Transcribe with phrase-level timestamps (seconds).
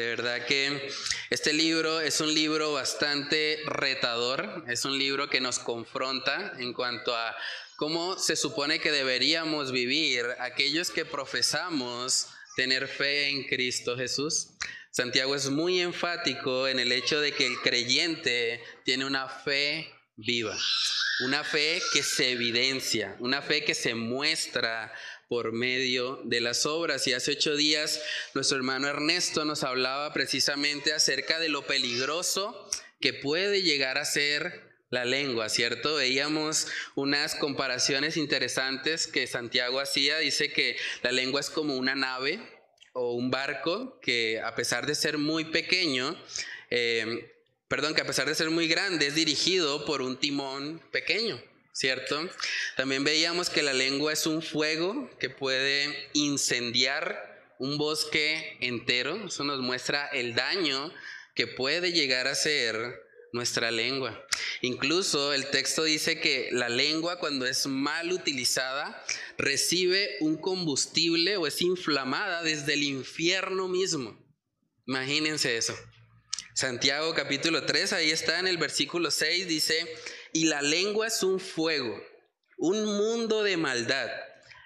[0.00, 0.88] De verdad que
[1.28, 7.14] este libro es un libro bastante retador, es un libro que nos confronta en cuanto
[7.14, 7.36] a
[7.76, 14.52] cómo se supone que deberíamos vivir aquellos que profesamos tener fe en Cristo Jesús.
[14.90, 19.86] Santiago es muy enfático en el hecho de que el creyente tiene una fe
[20.16, 20.56] viva,
[21.26, 24.94] una fe que se evidencia, una fe que se muestra
[25.30, 27.06] por medio de las obras.
[27.06, 28.02] Y hace ocho días
[28.34, 32.68] nuestro hermano Ernesto nos hablaba precisamente acerca de lo peligroso
[33.00, 35.94] que puede llegar a ser la lengua, ¿cierto?
[35.94, 36.66] Veíamos
[36.96, 40.18] unas comparaciones interesantes que Santiago hacía.
[40.18, 42.40] Dice que la lengua es como una nave
[42.92, 46.20] o un barco que a pesar de ser muy pequeño,
[46.70, 47.32] eh,
[47.68, 51.40] perdón, que a pesar de ser muy grande, es dirigido por un timón pequeño.
[51.80, 52.28] ¿Cierto?
[52.76, 59.26] También veíamos que la lengua es un fuego que puede incendiar un bosque entero.
[59.26, 60.92] Eso nos muestra el daño
[61.34, 63.00] que puede llegar a ser
[63.32, 64.26] nuestra lengua.
[64.60, 69.02] Incluso el texto dice que la lengua cuando es mal utilizada
[69.38, 74.22] recibe un combustible o es inflamada desde el infierno mismo.
[74.86, 75.74] Imagínense eso.
[76.52, 79.88] Santiago capítulo 3, ahí está en el versículo 6, dice,
[80.32, 82.00] y la lengua es un fuego,
[82.58, 84.10] un mundo de maldad.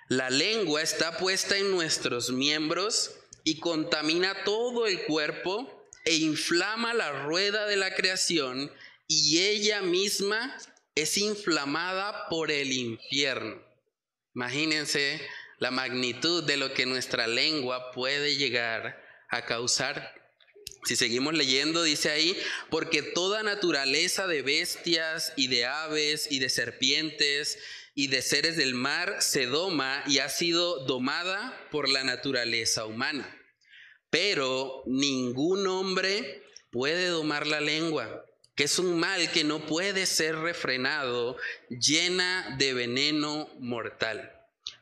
[0.08, 7.24] La lengua está puesta en nuestros miembros y contamina todo el cuerpo e inflama la
[7.24, 8.70] rueda de la creación
[9.06, 10.56] y ella misma
[10.94, 13.62] es inflamada por el infierno.
[14.34, 15.20] Imagínense
[15.58, 20.23] la magnitud de lo que nuestra lengua puede llegar a causar.
[20.84, 22.36] Si seguimos leyendo, dice ahí,
[22.68, 27.58] porque toda naturaleza de bestias y de aves y de serpientes
[27.94, 33.40] y de seres del mar se doma y ha sido domada por la naturaleza humana.
[34.10, 40.36] Pero ningún hombre puede domar la lengua, que es un mal que no puede ser
[40.36, 41.36] refrenado,
[41.70, 44.32] llena de veneno mortal.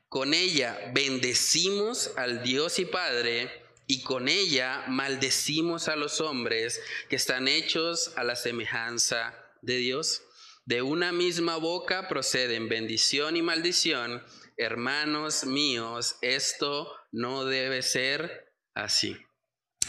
[0.09, 3.62] Con ella bendecimos al Dios y Padre,
[3.93, 6.81] y con ella maldecimos a los hombres
[7.11, 10.23] que están hechos a la semejanza de Dios.
[10.65, 14.25] De una misma boca proceden bendición y maldición.
[14.57, 19.15] Hermanos míos, esto no debe ser así.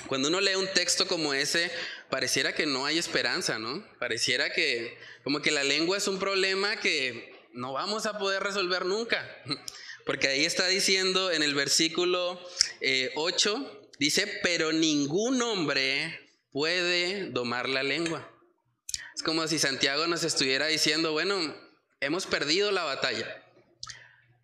[0.08, 1.72] Cuando uno lee un texto como ese,
[2.10, 3.88] pareciera que no hay esperanza, ¿no?
[4.00, 8.84] Pareciera que como que la lengua es un problema que no vamos a poder resolver
[8.84, 9.26] nunca.
[10.06, 12.38] Porque ahí está diciendo en el versículo
[13.16, 16.20] 8, eh, Dice, pero ningún hombre
[16.52, 18.30] puede domar la lengua.
[19.16, 21.56] Es como si Santiago nos estuviera diciendo, bueno,
[22.00, 23.44] hemos perdido la batalla.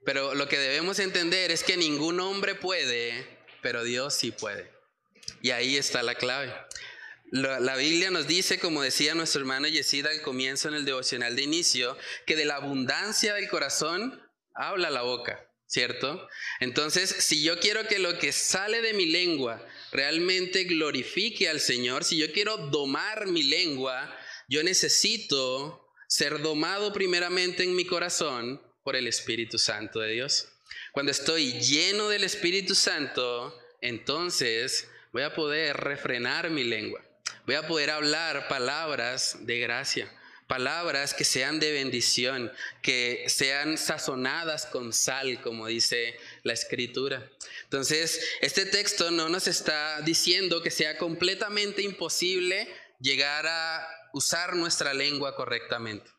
[0.06, 3.28] Pero lo que debemos entender es que ningún hombre puede,
[3.62, 4.72] pero Dios sí puede.
[5.42, 6.54] Y ahí está la clave.
[7.32, 11.44] La, Biblia nos dice, como decía nuestro hermano Yesida al comienzo en el devocional de
[11.44, 11.96] inicio,
[12.26, 14.20] que de la abundancia del corazón
[14.56, 15.49] habla la boca.
[15.70, 16.28] ¿Cierto?
[16.60, 22.04] Entonces, si yo quiero que lo que sale de mi lengua realmente glorifique al Señor,
[22.04, 24.14] si yo quiero domar mi lengua,
[24.48, 30.50] yo necesito ser domado primeramente en mi corazón por el Espíritu Santo de Dios.
[30.92, 37.00] Cuando estoy lleno del Espíritu Santo, entonces voy a poder refrenar mi lengua.
[37.46, 40.12] Voy a poder hablar palabras de gracia
[40.50, 42.52] palabras que sean de bendición,
[42.82, 47.30] que sean sazonadas con sal, como dice la escritura.
[47.66, 52.68] Entonces, este texto no nos está diciendo que sea completamente imposible
[53.00, 56.10] llegar a usar nuestra lengua correctamente.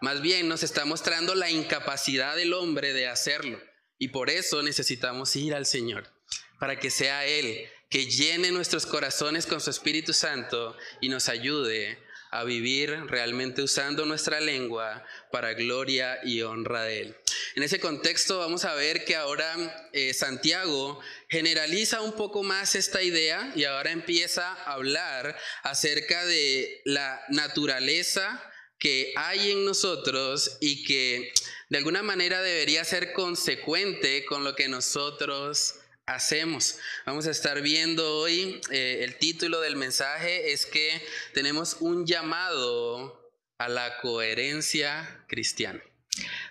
[0.00, 3.60] Más bien nos está mostrando la incapacidad del hombre de hacerlo.
[3.98, 6.10] Y por eso necesitamos ir al Señor,
[6.58, 11.98] para que sea Él que llene nuestros corazones con su Espíritu Santo y nos ayude
[12.34, 17.16] a vivir realmente usando nuestra lengua para gloria y honra de Él.
[17.54, 20.98] En ese contexto vamos a ver que ahora eh, Santiago
[21.28, 28.42] generaliza un poco más esta idea y ahora empieza a hablar acerca de la naturaleza
[28.80, 31.32] que hay en nosotros y que
[31.68, 35.76] de alguna manera debería ser consecuente con lo que nosotros
[36.06, 36.78] hacemos.
[37.06, 41.02] Vamos a estar viendo hoy, eh, el título del mensaje es que
[41.32, 45.82] tenemos un llamado a la coherencia cristiana.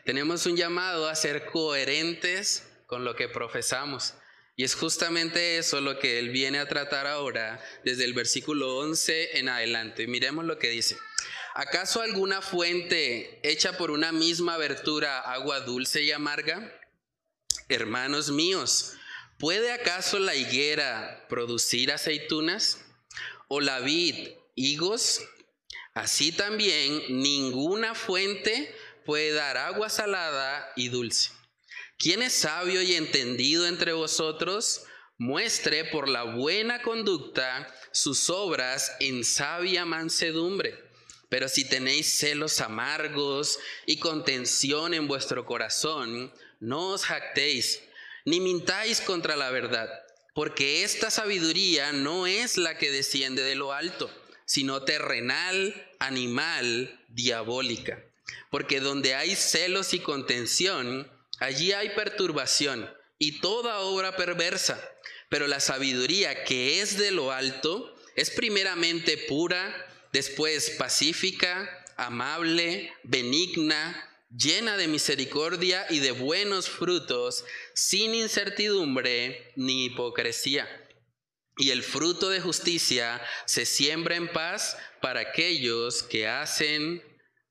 [0.05, 4.15] Tenemos un llamado a ser coherentes con lo que profesamos.
[4.55, 9.39] Y es justamente eso lo que él viene a tratar ahora desde el versículo 11
[9.39, 10.05] en adelante.
[10.05, 10.97] Miremos lo que dice.
[11.55, 16.71] ¿Acaso alguna fuente hecha por una misma abertura agua dulce y amarga?
[17.69, 18.93] Hermanos míos,
[19.43, 22.79] ¿puede acaso la higuera producir aceitunas?
[23.49, 25.19] ¿O la vid higos?
[25.93, 28.73] Así también ninguna fuente
[29.05, 31.31] puede dar agua salada y dulce.
[31.97, 34.85] ¿Quién es sabio y entendido entre vosotros?
[35.17, 40.81] Muestre por la buena conducta sus obras en sabia mansedumbre.
[41.27, 47.81] Pero si tenéis celos amargos y contención en vuestro corazón, no os jactéis,
[48.25, 49.89] ni mintáis contra la verdad,
[50.33, 54.09] porque esta sabiduría no es la que desciende de lo alto,
[54.45, 58.03] sino terrenal, animal, diabólica.
[58.49, 64.79] Porque donde hay celos y contención, allí hay perturbación y toda obra perversa.
[65.29, 69.73] Pero la sabiduría que es de lo alto es primeramente pura,
[70.11, 80.67] después pacífica, amable, benigna, llena de misericordia y de buenos frutos, sin incertidumbre ni hipocresía.
[81.57, 87.03] Y el fruto de justicia se siembra en paz para aquellos que hacen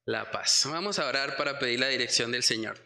[0.04, 0.62] la paz.
[0.66, 2.76] Vamos a orar para pedir la dirección del Señor.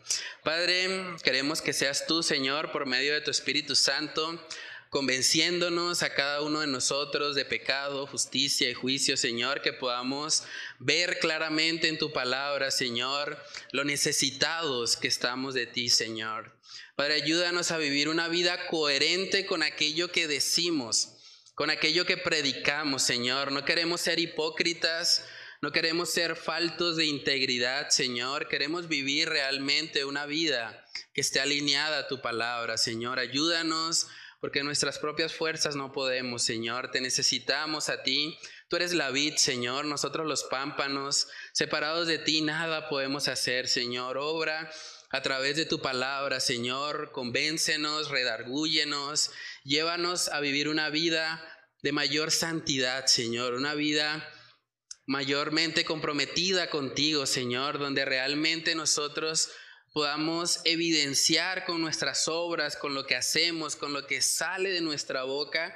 [0.45, 4.47] Padre, queremos que seas tú, Señor, por medio de tu Espíritu Santo,
[4.91, 10.45] convenciéndonos a cada uno de nosotros de pecado, justicia y juicio, Señor, que podamos
[10.79, 13.39] ver claramente en tu palabra, Señor,
[13.73, 16.57] lo necesitados que estamos de ti, Señor.
[16.95, 21.13] Padre, ayúdanos a vivir una vida coherente con aquello que decimos,
[21.55, 23.53] con aquello que predicamos, Señor.
[23.53, 25.25] No queremos ser hipócritas,
[25.61, 28.49] no queremos ser faltos de integridad, Señor.
[28.49, 33.19] Queremos vivir realmente una vida que esté alineada a tu palabra, Señor.
[33.19, 34.07] Ayúdanos
[34.41, 36.91] porque nuestras propias fuerzas no podemos, Señor.
[36.91, 38.39] Te necesitamos a ti.
[38.69, 39.85] Tú eres la vid, Señor.
[39.85, 44.19] Nosotros los pámpanos, separados de ti, nada podemos hacer, Señor.
[44.19, 44.71] Obra
[45.11, 47.13] a través de tu palabra, Señor.
[47.13, 49.31] Convéncenos, redargúyenos.
[49.65, 51.43] Llévanos a vivir una vida
[51.83, 53.55] de mayor santidad, Señor.
[53.55, 54.29] Una vida
[55.07, 59.51] mayormente comprometida contigo, Señor, donde realmente nosotros
[59.97, 65.23] podamos evidenciar con nuestras obras, con lo que hacemos, con lo que sale de nuestra
[65.23, 65.75] boca,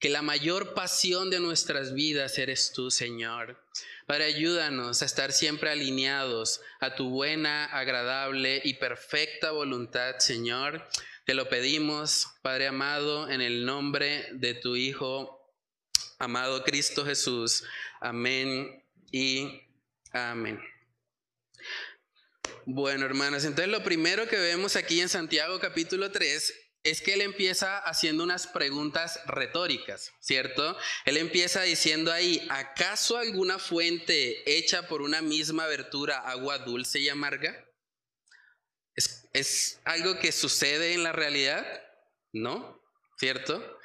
[0.00, 3.64] que la mayor pasión de nuestras vidas eres tú, Señor.
[4.08, 10.88] Padre, ayúdanos a estar siempre alineados a tu buena, agradable y perfecta voluntad, Señor.
[11.24, 15.54] Te lo pedimos, Padre amado, en el nombre de tu Hijo,
[16.18, 17.62] amado Cristo Jesús.
[18.00, 19.62] Amén y
[20.10, 20.58] amén.
[22.66, 27.22] Bueno, hermanos, entonces lo primero que vemos aquí en Santiago capítulo 3 es que él
[27.22, 30.76] empieza haciendo unas preguntas retóricas, ¿cierto?
[31.04, 37.08] Él empieza diciendo ahí, ¿acaso alguna fuente hecha por una misma abertura agua dulce y
[37.08, 37.66] amarga?
[38.94, 41.66] ¿Es, ¿Es, algo que sucede en la realidad?
[42.32, 42.82] ¿No?
[43.18, 43.78] ¿Cierto?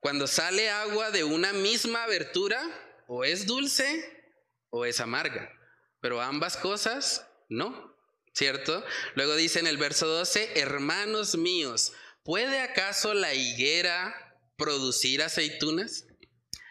[0.00, 2.62] Cuando sale agua de una misma abertura,
[3.08, 4.34] o es dulce
[4.70, 5.52] o es amarga,
[6.00, 7.95] pero ambas cosas no.
[8.36, 8.84] ¿Cierto?
[9.14, 14.14] Luego dice en el verso 12, hermanos míos, ¿puede acaso la higuera
[14.58, 16.04] producir aceitunas?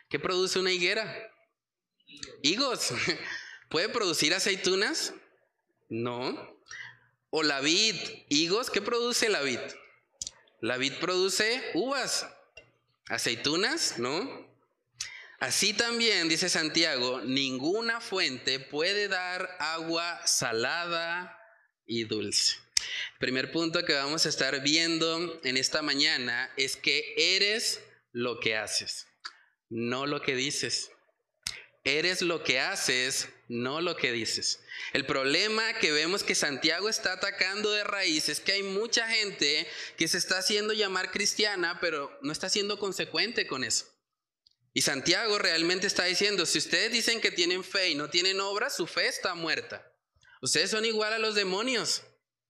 [0.08, 1.32] ¿Qué produce una higuera?
[2.44, 2.92] Higos.
[3.70, 5.16] ¿Puede producir aceitunas?
[5.90, 6.56] No.
[7.32, 7.96] ¿O la vid?
[8.30, 8.70] ¿Higos?
[8.70, 9.60] ¿Qué produce la vid?
[10.62, 12.28] La vid produce uvas.
[13.08, 13.98] ¿Aceitunas?
[13.98, 14.54] No.
[15.40, 21.35] Así también, dice Santiago, ninguna fuente puede dar agua salada
[21.86, 22.56] y dulce.
[23.14, 28.40] El primer punto que vamos a estar viendo en esta mañana es que eres lo
[28.40, 29.08] que haces,
[29.70, 30.92] no lo que dices.
[31.84, 34.60] Eres lo que haces, no lo que dices.
[34.94, 39.68] El problema que vemos que Santiago está atacando de raíz es que hay mucha gente
[39.96, 43.86] que se está haciendo llamar cristiana, pero no está siendo consecuente con eso.
[44.74, 48.76] Y Santiago realmente está diciendo, si ustedes dicen que tienen fe y no tienen obras,
[48.76, 49.95] su fe está muerta.
[50.46, 52.04] Ustedes son igual a los demonios.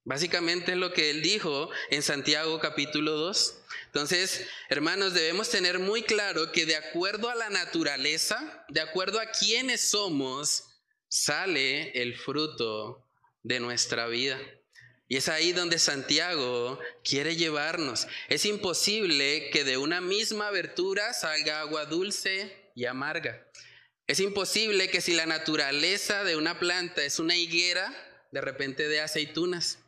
[0.04, 3.58] Básicamente es lo que él dijo en Santiago capítulo 2.
[3.86, 9.32] Entonces, hermanos, debemos tener muy claro que de acuerdo a la naturaleza, de acuerdo a
[9.32, 10.66] quienes somos,
[11.08, 13.08] sale el fruto
[13.44, 14.42] de nuestra vida.
[15.08, 18.10] Y es ahí donde Santiago quiere llevarnos.
[18.28, 23.48] Es imposible que de una misma abertura salga agua dulce y amarga.
[24.08, 27.92] Es imposible que si la naturaleza de una planta es una higuera,
[28.32, 29.80] de repente dé aceitunas.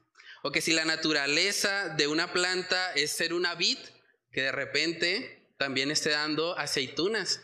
[0.44, 3.78] O que si la naturaleza de una planta es ser una vid,
[4.32, 7.42] que de repente también esté dando aceitunas.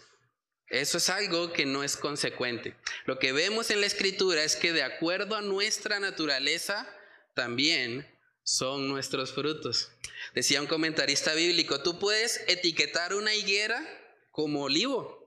[0.68, 2.76] Eso es algo que no es consecuente.
[3.06, 6.88] Lo que vemos en la escritura es que de acuerdo a nuestra naturaleza,
[7.36, 8.08] también
[8.44, 9.92] son nuestros frutos.
[10.34, 13.86] Decía un comentarista bíblico, tú puedes etiquetar una higuera
[14.32, 15.23] como olivo,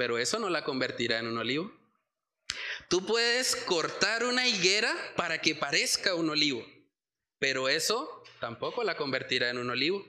[0.00, 1.70] pero eso no la convertirá en un olivo.
[2.88, 6.66] Tú puedes cortar una higuera para que parezca un olivo,
[7.38, 10.02] pero eso tampoco la convertirá en un olivo.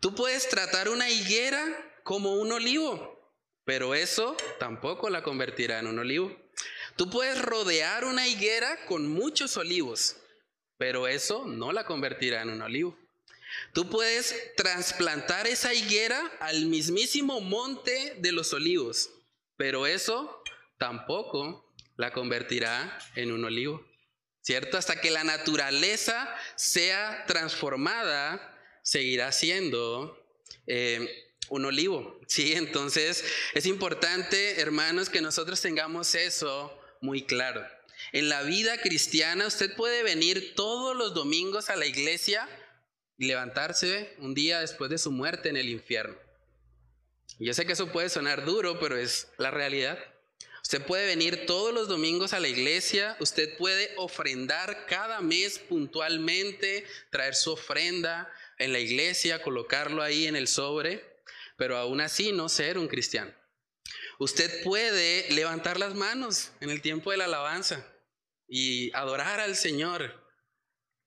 [0.00, 3.36] Tú puedes tratar una higuera como un olivo,
[3.66, 6.34] pero eso tampoco la convertirá en un olivo.
[6.96, 10.16] Tú puedes rodear una higuera con muchos olivos,
[10.78, 12.96] pero eso no la convertirá en un olivo.
[13.72, 19.10] Tú puedes trasplantar esa higuera al mismísimo monte de los olivos,
[19.56, 20.42] pero eso
[20.78, 23.86] tampoco la convertirá en un olivo.
[24.42, 24.78] ¿Cierto?
[24.78, 30.18] Hasta que la naturaleza sea transformada, seguirá siendo
[30.66, 32.18] eh, un olivo.
[32.30, 33.24] Sí, entonces
[33.54, 37.66] es importante, hermanos, que nosotros tengamos eso muy claro.
[38.12, 42.48] En la vida cristiana usted puede venir todos los domingos a la iglesia
[43.26, 46.16] levantarse un día después de su muerte en el infierno.
[47.38, 49.98] Yo sé que eso puede sonar duro, pero es la realidad.
[50.62, 56.86] Usted puede venir todos los domingos a la iglesia, usted puede ofrendar cada mes puntualmente,
[57.10, 61.04] traer su ofrenda en la iglesia, colocarlo ahí en el sobre,
[61.56, 63.32] pero aún así no ser un cristiano.
[64.18, 67.86] Usted puede levantar las manos en el tiempo de la alabanza
[68.46, 70.19] y adorar al Señor,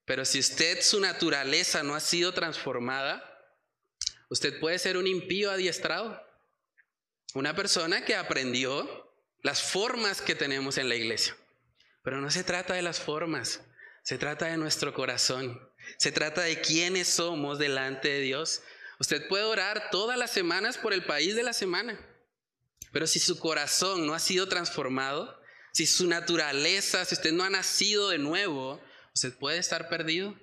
[0.06, 3.24] pero si usted su naturaleza no ha sido transformada,
[4.30, 6.22] usted puede ser un impío adiestrado,
[7.34, 11.36] una persona que aprendió las formas que tenemos en la iglesia.
[12.04, 13.62] Pero no se trata de las formas,
[14.04, 15.60] se trata de nuestro corazón,
[15.98, 18.62] se trata de quiénes somos delante de Dios,
[19.04, 22.00] Usted puede orar todas las semanas por el país de la semana,
[22.92, 25.42] pero si su corazón no ha sido transformado,
[25.74, 28.82] si su naturaleza, si usted no ha nacido de nuevo,
[29.14, 30.36] usted puede estar perdido.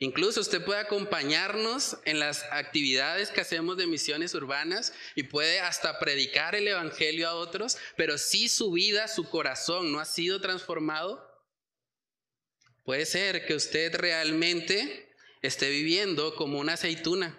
[0.00, 5.98] Incluso usted puede acompañarnos en las actividades que hacemos de misiones urbanas y puede hasta
[5.98, 11.24] predicar el Evangelio a otros, pero si su vida, su corazón no ha sido transformado,
[12.84, 17.38] puede ser que usted realmente esté viviendo como una aceituna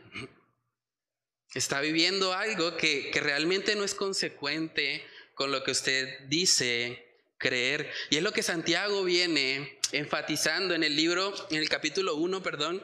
[1.53, 7.03] Está viviendo algo que, realmente no es consecuente con lo que usted dice
[7.39, 7.91] creer.
[8.11, 12.83] Y es lo que Santiago viene enfatizando en el libro, en el capítulo 1, perdón.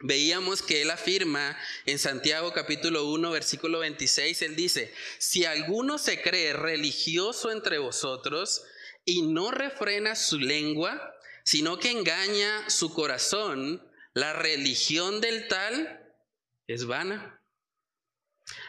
[0.00, 6.20] Veíamos que él afirma en Santiago capítulo 1, versículo 26, él dice, si alguno se
[6.20, 8.64] cree religioso entre vosotros
[9.04, 16.14] y no refrena su lengua, sino que engaña su corazón, la religión del tal
[16.66, 17.41] es vana.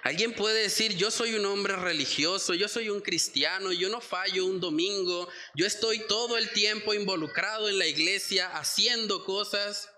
[0.03, 4.45] Alguien puede decir, yo soy un hombre religioso, yo soy un cristiano, yo no fallo
[4.45, 9.89] un domingo, yo estoy todo el tiempo involucrado en la iglesia haciendo cosas,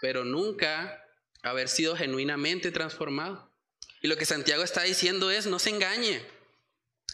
[0.00, 1.04] pero nunca
[1.42, 3.52] haber sido genuinamente transformado.
[4.00, 6.24] Y lo que Santiago está diciendo es, no se engañe.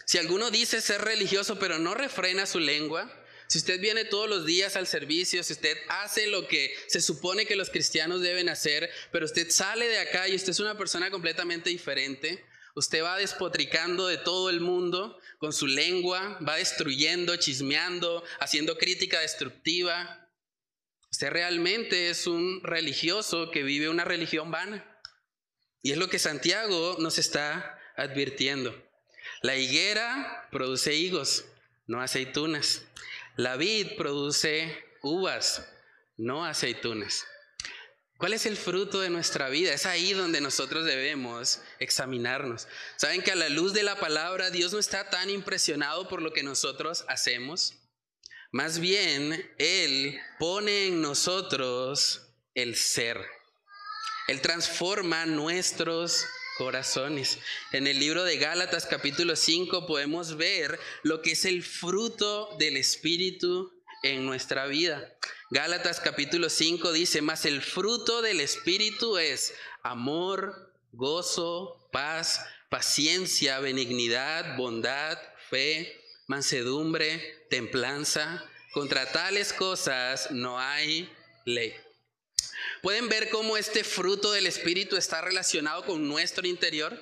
[0.05, 3.11] Si alguno dice ser religioso, pero no refrena su lengua,
[3.49, 7.47] si usted viene todos los días al servicio, si usted hace lo que se supone
[7.47, 11.09] que los cristianos deben hacer, pero usted sale de acá y usted es una persona
[11.09, 18.23] completamente diferente, usted va despotricando de todo el mundo con su lengua, va destruyendo, chismeando,
[18.39, 20.29] haciendo crítica destructiva.
[21.09, 24.85] Usted realmente es un religioso que vive una religión vana.
[25.81, 28.75] Y es lo que Santiago nos está advirtiendo.
[29.41, 31.45] La higuera produce higos,
[31.87, 32.83] no aceitunas.
[33.39, 35.65] La vid produce uvas,
[36.17, 37.25] no aceitunas.
[38.17, 39.73] ¿Cuál es el fruto de nuestra vida?
[39.73, 42.67] Es ahí donde nosotros debemos examinarnos.
[42.97, 46.33] ¿Saben que a la luz de la palabra Dios no está tan impresionado por lo
[46.33, 47.75] que nosotros hacemos?
[48.51, 53.25] Más bien, Él pone en nosotros el ser.
[54.27, 56.25] Él transforma nuestros
[56.59, 57.39] corazones.
[57.71, 62.75] En el libro de Gálatas capítulo 5 podemos ver lo que es el fruto del
[62.75, 63.71] Espíritu
[64.03, 65.15] en nuestra vida.
[65.51, 74.57] Gálatas capítulo 5 dice, más el fruto del Espíritu es amor, gozo, paz, paciencia, benignidad,
[74.57, 75.17] bondad,
[75.49, 78.43] fe, mansedumbre, templanza.
[78.73, 81.09] Contra tales cosas no hay
[81.45, 81.73] ley.
[82.81, 86.97] ¿Pueden ver cómo este fruto del Espíritu está relacionado con nuestro interior?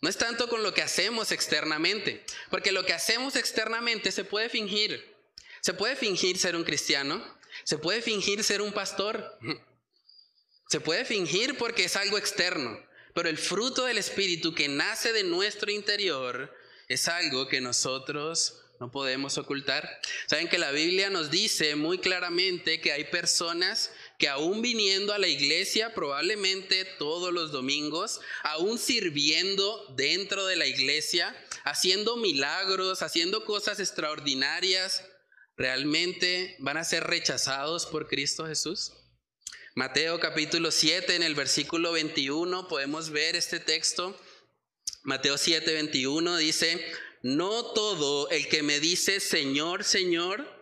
[0.00, 4.48] No es tanto con lo que hacemos externamente, porque lo que hacemos externamente se puede
[4.48, 5.14] fingir.
[5.60, 7.24] Se puede fingir ser un cristiano,
[7.62, 9.38] se puede fingir ser un pastor,
[10.68, 12.84] se puede fingir porque es algo externo,
[13.14, 16.52] pero el fruto del Espíritu que nace de nuestro interior
[16.88, 20.00] es algo que nosotros no podemos ocultar.
[20.26, 23.92] Saben que la Biblia nos dice muy claramente que hay personas
[24.22, 30.68] que aún viniendo a la iglesia probablemente todos los domingos, aún sirviendo dentro de la
[30.68, 35.04] iglesia, haciendo milagros, haciendo cosas extraordinarias,
[35.56, 38.92] realmente van a ser rechazados por Cristo Jesús?
[39.74, 44.16] Mateo capítulo 7 en el versículo 21 podemos ver este texto.
[45.02, 46.80] Mateo 7, 21 dice,
[47.22, 50.61] no todo el que me dice Señor, Señor,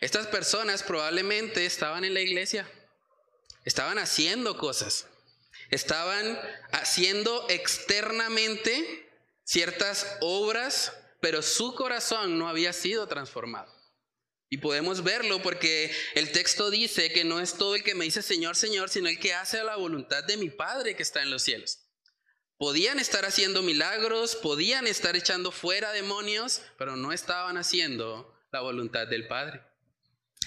[0.00, 2.70] Estas personas probablemente estaban en la iglesia,
[3.64, 5.06] estaban haciendo cosas,
[5.70, 6.38] estaban
[6.72, 9.10] haciendo externamente
[9.44, 13.74] ciertas obras, pero su corazón no había sido transformado.
[14.50, 18.22] Y podemos verlo porque el texto dice que no es todo el que me dice
[18.22, 21.42] Señor, Señor, sino el que hace la voluntad de mi Padre que está en los
[21.42, 21.80] cielos.
[22.56, 29.06] Podían estar haciendo milagros, podían estar echando fuera demonios, pero no estaban haciendo la voluntad
[29.06, 29.62] del Padre.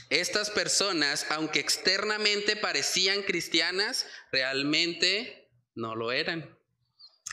[0.09, 6.57] Estas personas, aunque externamente parecían cristianas, realmente no lo eran.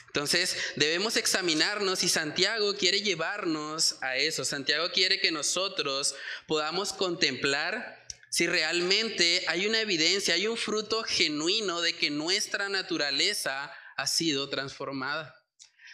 [0.07, 4.45] Entonces debemos examinarnos y Santiago quiere llevarnos a eso.
[4.45, 6.15] Santiago quiere que nosotros
[6.47, 13.73] podamos contemplar si realmente hay una evidencia, hay un fruto genuino de que nuestra naturaleza
[13.97, 15.38] ha sido transformada.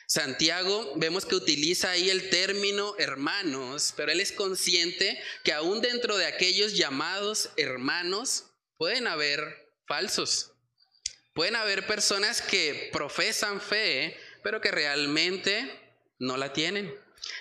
[0.07, 6.17] Santiago vemos que utiliza ahí el término hermanos, pero él es consciente que aún dentro
[6.17, 8.45] de aquellos llamados hermanos
[8.77, 10.53] pueden haber falsos.
[11.35, 15.69] Pueden haber personas que profesan fe, pero que realmente
[16.19, 16.95] no la tienen.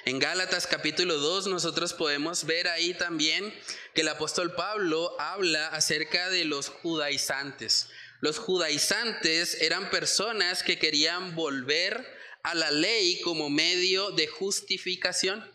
[0.06, 3.54] En Gálatas capítulo 2 nosotros podemos ver ahí también
[3.94, 7.90] que el apóstol Pablo habla acerca de los judaizantes.
[8.22, 15.50] Los judaizantes eran personas que querían volver a la ley como medio de justificación.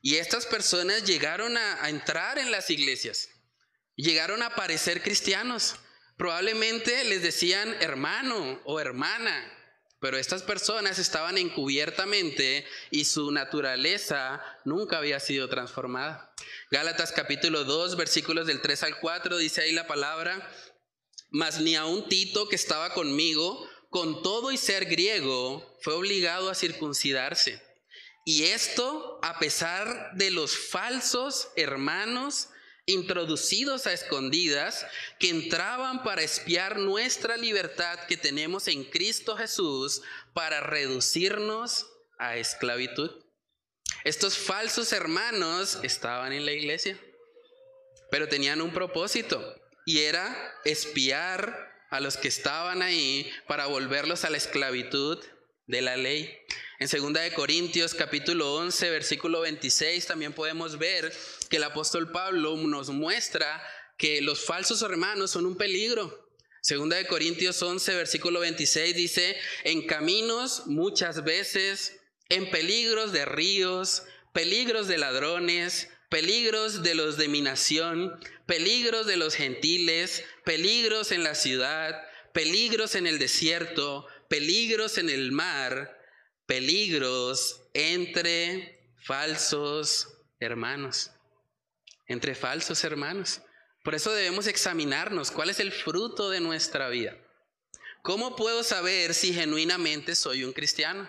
[0.00, 3.28] Y estas personas llegaron a, entrar en las iglesias,
[3.96, 5.76] llegaron a parecer cristianos.
[6.16, 9.52] Probablemente les decían hermano o hermana,
[10.00, 16.32] pero estas personas estaban encubiertamente y su naturaleza nunca había sido transformada.
[16.70, 20.50] Gálatas capítulo 2, versículos del 3 al 4, dice ahí la palabra,
[21.28, 26.48] mas ni a un Tito que estaba conmigo, con todo y ser griego, fue obligado
[26.48, 27.60] a circuncidarse.
[28.24, 32.48] Y esto a pesar de los falsos hermanos
[32.86, 34.86] introducidos a escondidas
[35.18, 41.86] que entraban para espiar nuestra libertad que tenemos en Cristo Jesús para reducirnos
[42.18, 43.10] a esclavitud.
[44.04, 46.98] Estos falsos hermanos estaban en la iglesia,
[48.10, 54.30] pero tenían un propósito y era espiar a los que estaban ahí para volverlos a
[54.30, 55.18] la esclavitud
[55.66, 56.36] de la ley.
[56.78, 61.12] En 2 de Corintios capítulo 11, versículo 26 también podemos ver
[61.48, 63.62] que el apóstol Pablo nos muestra
[63.98, 66.30] que los falsos hermanos son un peligro.
[66.62, 74.04] Segunda de Corintios 11, versículo 26 dice, en caminos muchas veces, en peligros de ríos,
[74.32, 81.22] peligros de ladrones, peligros de los de mi nación, peligros de los gentiles, peligros en
[81.22, 82.02] la ciudad,
[82.34, 85.96] peligros en el desierto, peligros en el mar,
[86.46, 90.08] peligros entre falsos
[90.40, 91.12] hermanos.
[92.06, 93.40] Entre falsos hermanos.
[93.84, 97.16] Por eso debemos examinarnos cuál es el fruto de nuestra vida.
[98.02, 101.08] ¿Cómo puedo saber si genuinamente soy un cristiano?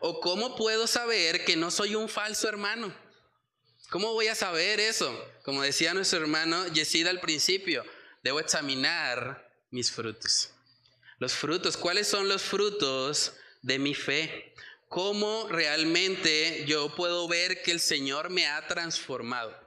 [0.00, 2.92] ¿O cómo puedo saber que no soy un falso hermano?
[3.90, 5.12] ¿Cómo voy a saber eso?
[5.42, 7.84] Como decía nuestro hermano Yesida al principio,
[8.22, 10.50] debo examinar mis frutos.
[11.18, 14.54] Los frutos, ¿cuáles son los frutos de mi fe?
[14.88, 19.58] ¿Cómo realmente yo puedo ver que el Señor me ha transformado?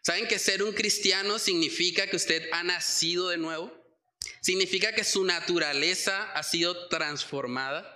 [0.00, 3.70] ¿Saben que ser un cristiano significa que usted ha nacido de nuevo?
[4.40, 7.95] Significa que su naturaleza ha sido transformada.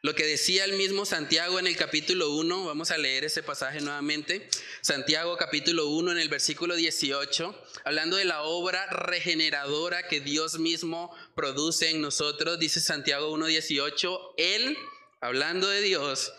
[0.00, 3.80] Lo que decía el mismo Santiago en el capítulo 1, vamos a leer ese pasaje
[3.80, 4.48] nuevamente.
[4.80, 11.12] Santiago capítulo 1 en el versículo 18, hablando de la obra regeneradora que Dios mismo
[11.34, 14.78] produce en nosotros, dice Santiago 1.18, Él,
[15.20, 16.32] hablando de Dios,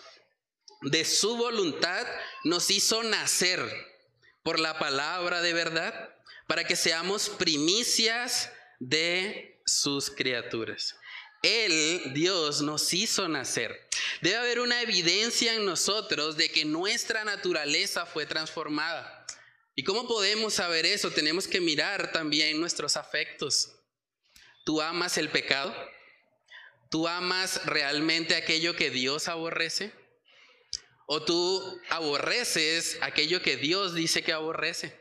[0.84, 2.08] de su voluntad
[2.46, 3.60] nos hizo nacer
[4.42, 6.16] por la palabra de verdad,
[6.48, 10.96] para que seamos primicias de sus criaturas.
[11.42, 13.88] Él, Dios, nos hizo nacer.
[14.22, 19.26] Debe haber una evidencia en nosotros de que nuestra naturaleza fue transformada.
[19.76, 21.12] ¿Y cómo podemos saber eso?
[21.12, 23.72] Tenemos que mirar también nuestros afectos.
[24.66, 25.74] ¿Tú amas el pecado?
[26.90, 29.94] ¿Tú amas realmente aquello que Dios aborrece?
[31.06, 34.99] ¿O tú aborreces aquello que Dios dice que aborrece?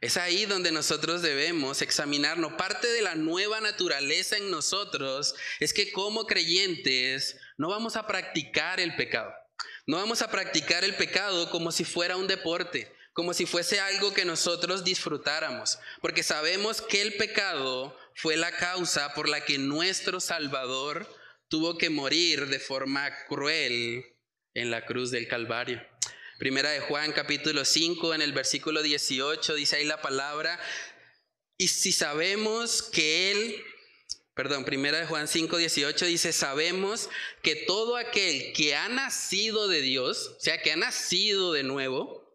[0.00, 2.54] Es ahí donde nosotros debemos examinarnos.
[2.54, 8.80] Parte de la nueva naturaleza en nosotros es que como creyentes no vamos a practicar
[8.80, 9.30] el pecado.
[9.86, 14.14] No vamos a practicar el pecado como si fuera un deporte, como si fuese algo
[14.14, 20.20] que nosotros disfrutáramos, porque sabemos que el pecado fue la causa por la que nuestro
[20.20, 21.06] Salvador
[21.48, 24.04] tuvo que morir de forma cruel
[24.54, 25.82] en la cruz del Calvario.
[26.40, 30.58] Primera de Juan capítulo 5 en el versículo 18 dice ahí la palabra,
[31.58, 33.62] y si sabemos que Él,
[34.32, 37.10] perdón, primera de Juan 5, 18 dice, sabemos
[37.42, 42.26] que todo aquel que ha nacido de Dios, o sea, que ha nacido de nuevo,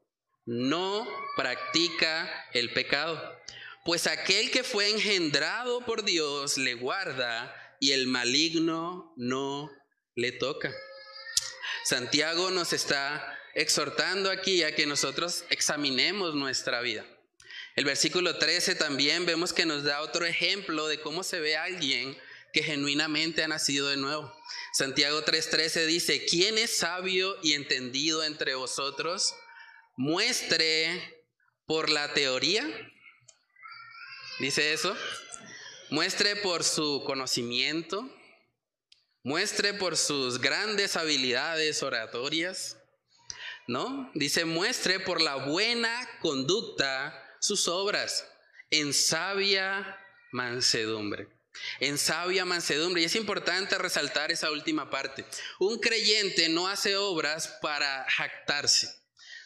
[0.45, 3.19] no practica el pecado.
[3.85, 9.71] Pues aquel que fue engendrado por Dios le guarda y el maligno no
[10.13, 10.71] le toca.
[11.85, 17.05] Santiago nos está exhortando aquí a que nosotros examinemos nuestra vida.
[17.75, 22.17] El versículo 13 también vemos que nos da otro ejemplo de cómo se ve alguien
[22.53, 24.33] que genuinamente ha nacido de nuevo.
[24.73, 29.33] Santiago 3:13 dice, ¿quién es sabio y entendido entre vosotros?
[29.97, 31.23] Muestre
[31.65, 32.65] por la teoría,
[34.39, 34.95] dice eso,
[35.89, 38.09] muestre por su conocimiento,
[39.23, 42.74] muestre por sus grandes habilidades oratorias,
[43.67, 44.11] ¿no?
[44.13, 48.27] Dice, muestre por la buena conducta sus obras
[48.69, 49.99] en sabia
[50.31, 51.27] mansedumbre.
[51.79, 53.01] En sabia mansedumbre.
[53.01, 55.25] Y es importante resaltar esa última parte.
[55.59, 58.89] Un creyente no hace obras para jactarse,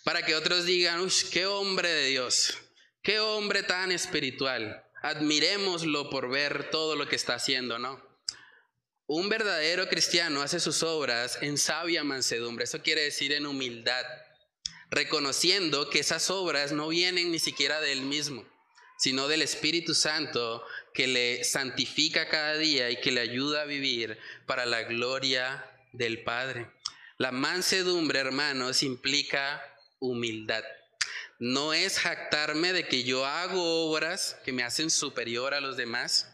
[0.03, 2.57] para que otros digan, uy, qué hombre de Dios,
[3.03, 4.83] qué hombre tan espiritual.
[5.01, 8.08] Admirémoslo por ver todo lo que está haciendo, ¿no?
[9.11, 14.05] Un verdadero cristiano hace sus obras en sabia mansedumbre, eso quiere decir en humildad,
[14.91, 18.45] reconociendo que esas obras no vienen ni siquiera de él mismo,
[18.99, 24.19] sino del Espíritu Santo que le santifica cada día y que le ayuda a vivir
[24.45, 26.69] para la gloria del Padre.
[27.17, 29.59] La mansedumbre, hermanos, implica
[29.97, 30.63] humildad.
[31.39, 36.28] No es jactarme de que yo hago obras que me hacen superior a los demás,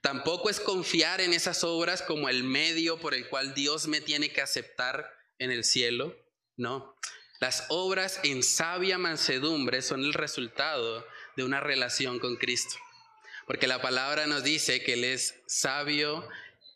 [0.00, 4.32] Tampoco es confiar en esas obras como el medio por el cual Dios me tiene
[4.32, 6.16] que aceptar en el cielo.
[6.56, 6.96] No.
[7.40, 12.76] Las obras en sabia mansedumbre son el resultado de una relación con Cristo.
[13.46, 16.28] Porque la palabra nos dice que Él es sabio,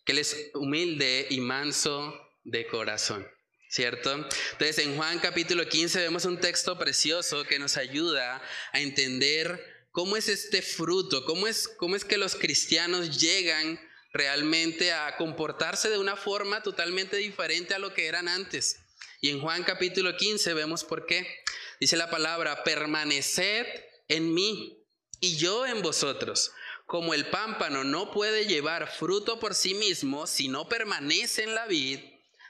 [0.05, 3.27] que Él es humilde y manso de corazón.
[3.69, 4.13] ¿Cierto?
[4.13, 8.41] Entonces en Juan capítulo 15 vemos un texto precioso que nos ayuda
[8.73, 11.25] a entender ¿Cómo es este fruto?
[11.25, 13.81] ¿Cómo es, ¿Cómo es que los cristianos llegan
[14.13, 18.81] realmente a comportarse de una forma totalmente diferente a lo que eran antes?
[19.21, 21.45] Y en Juan capítulo 15 vemos por qué.
[21.79, 23.67] Dice la palabra, permaneced
[24.09, 24.85] en mí
[25.21, 26.51] y yo en vosotros.
[26.87, 31.67] Como el pámpano no puede llevar fruto por sí mismo si no permanece en la
[31.67, 32.01] vid,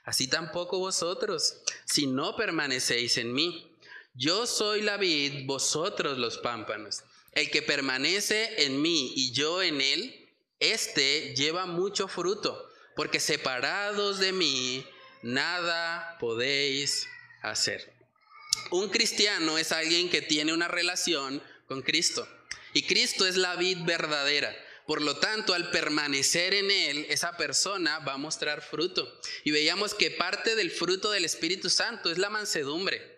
[0.05, 3.71] así tampoco vosotros, si no permanecéis en mí.
[4.15, 7.03] Yo soy la vid, vosotros los pámpanos.
[7.35, 10.29] El que permanece en mí y yo en él,
[10.61, 14.87] este lleva mucho fruto, porque separados de mí,
[15.23, 17.09] nada podéis
[17.43, 17.93] hacer.
[18.71, 22.29] Un cristiano es alguien que tiene una relación con Cristo.
[22.73, 24.55] Y Cristo es la vid verdadera.
[24.87, 29.21] Por lo tanto, al permanecer en Él, esa persona va a mostrar fruto.
[29.43, 33.14] Y veíamos que parte del fruto del Espíritu Santo es la mansedumbre.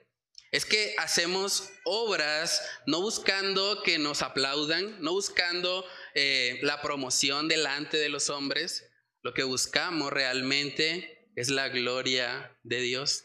[0.56, 7.98] Es que hacemos obras no buscando que nos aplaudan, no buscando eh, la promoción delante
[7.98, 8.88] de los hombres.
[9.20, 13.24] Lo que buscamos realmente es la gloria de Dios.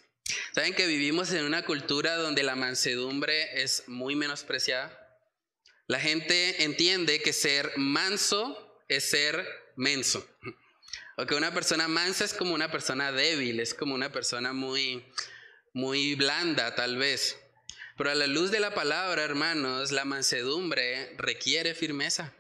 [0.53, 4.91] ¿Saben que vivimos en una cultura donde la mansedumbre es muy menospreciada?
[5.87, 10.27] La gente entiende que ser manso es ser menso.
[11.17, 15.05] O que una persona mansa es como una persona débil, es como una persona muy,
[15.73, 17.37] muy blanda tal vez.
[17.97, 22.33] Pero a la luz de la palabra, hermanos, la mansedumbre requiere firmeza.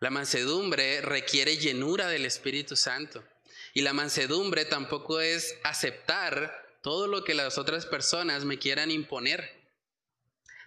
[0.00, 3.22] La mansedumbre requiere llenura del Espíritu Santo.
[3.74, 9.62] Y la mansedumbre tampoco es aceptar todo lo que las otras personas me quieran imponer.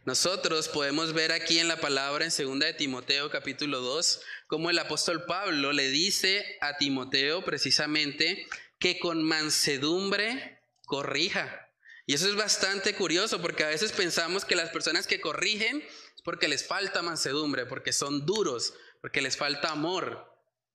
[0.05, 4.77] Nosotros podemos ver aquí en la palabra en 2 de Timoteo capítulo 2 como el
[4.77, 11.64] apóstol Pablo le dice a Timoteo precisamente que con mansedumbre corrija.
[12.05, 16.21] Y eso es bastante curioso porque a veces pensamos que las personas que corrigen es
[16.23, 20.31] porque les falta mansedumbre, porque son duros, porque les falta amor,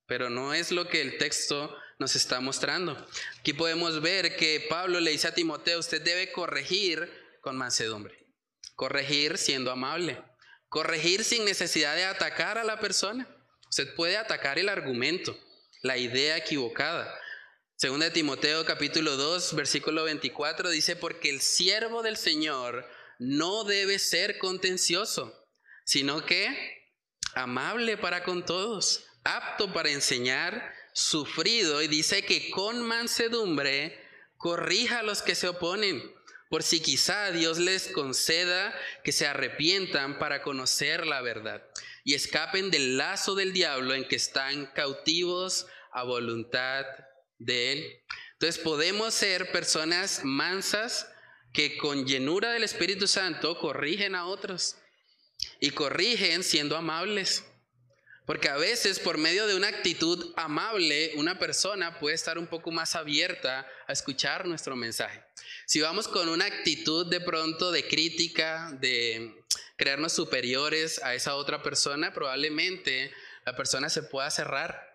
[0.07, 2.97] pero no es lo que el texto nos está mostrando.
[3.39, 7.09] Aquí podemos ver que Pablo le dice a Timoteo, usted debe corregir
[7.41, 8.27] con mansedumbre.
[8.75, 10.21] Corregir siendo amable.
[10.67, 13.27] Corregir sin necesidad de atacar a la persona.
[13.69, 15.37] Usted puede atacar el argumento,
[15.81, 17.20] la idea equivocada.
[17.81, 23.97] Segunda de Timoteo capítulo 2, versículo 24 dice, porque el siervo del Señor no debe
[23.97, 25.47] ser contencioso,
[25.83, 26.93] sino que
[27.33, 33.99] amable para con todos, apto para enseñar, sufrido, y dice que con mansedumbre
[34.37, 36.03] corrija a los que se oponen
[36.51, 41.63] por si quizá Dios les conceda que se arrepientan para conocer la verdad
[42.03, 46.85] y escapen del lazo del diablo en que están cautivos a voluntad
[47.45, 48.01] de Él.
[48.33, 51.07] Entonces podemos ser personas mansas
[51.53, 54.77] que con llenura del Espíritu Santo corrigen a otros
[55.59, 57.43] y corrigen siendo amables.
[58.25, 62.71] Porque a veces por medio de una actitud amable, una persona puede estar un poco
[62.71, 65.23] más abierta a escuchar nuestro mensaje.
[65.65, 69.43] Si vamos con una actitud de pronto de crítica, de
[69.75, 73.11] creernos superiores a esa otra persona, probablemente
[73.45, 74.90] la persona se pueda cerrar.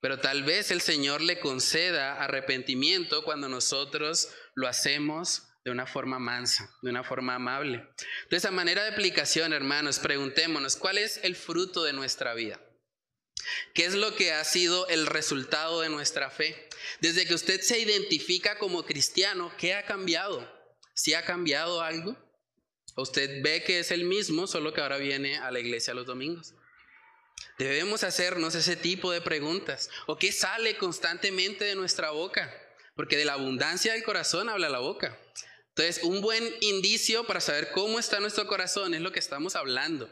[0.00, 6.18] Pero tal vez el Señor le conceda arrepentimiento cuando nosotros lo hacemos de una forma
[6.18, 7.86] mansa, de una forma amable.
[8.30, 12.60] De esa manera de aplicación, hermanos, preguntémonos, ¿cuál es el fruto de nuestra vida?
[13.74, 16.68] ¿Qué es lo que ha sido el resultado de nuestra fe?
[17.00, 20.46] Desde que usted se identifica como cristiano, ¿qué ha cambiado?
[20.94, 22.16] ¿Si ha cambiado algo?
[22.96, 26.54] usted ve que es el mismo, solo que ahora viene a la iglesia los domingos?
[27.58, 29.90] Debemos hacernos ese tipo de preguntas.
[30.06, 32.52] ¿O qué sale constantemente de nuestra boca?
[32.94, 35.18] Porque de la abundancia del corazón habla la boca.
[35.70, 40.10] Entonces, un buen indicio para saber cómo está nuestro corazón es lo que estamos hablando.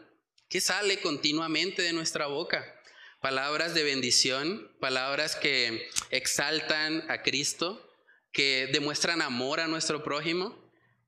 [0.49, 2.77] ¿Qué sale continuamente de nuestra boca?
[3.21, 7.91] palabras de bendición, palabras que exaltan a Cristo,
[8.33, 10.57] que demuestran amor a nuestro prójimo,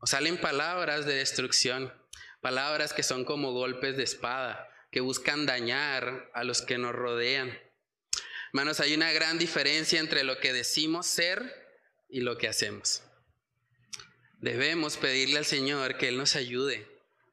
[0.00, 1.92] o salen palabras de destrucción,
[2.40, 7.58] palabras que son como golpes de espada, que buscan dañar a los que nos rodean.
[8.52, 11.42] Hermanos, hay una gran diferencia entre lo que decimos ser
[12.08, 13.02] y lo que hacemos.
[14.40, 16.86] Debemos pedirle al Señor que Él nos ayude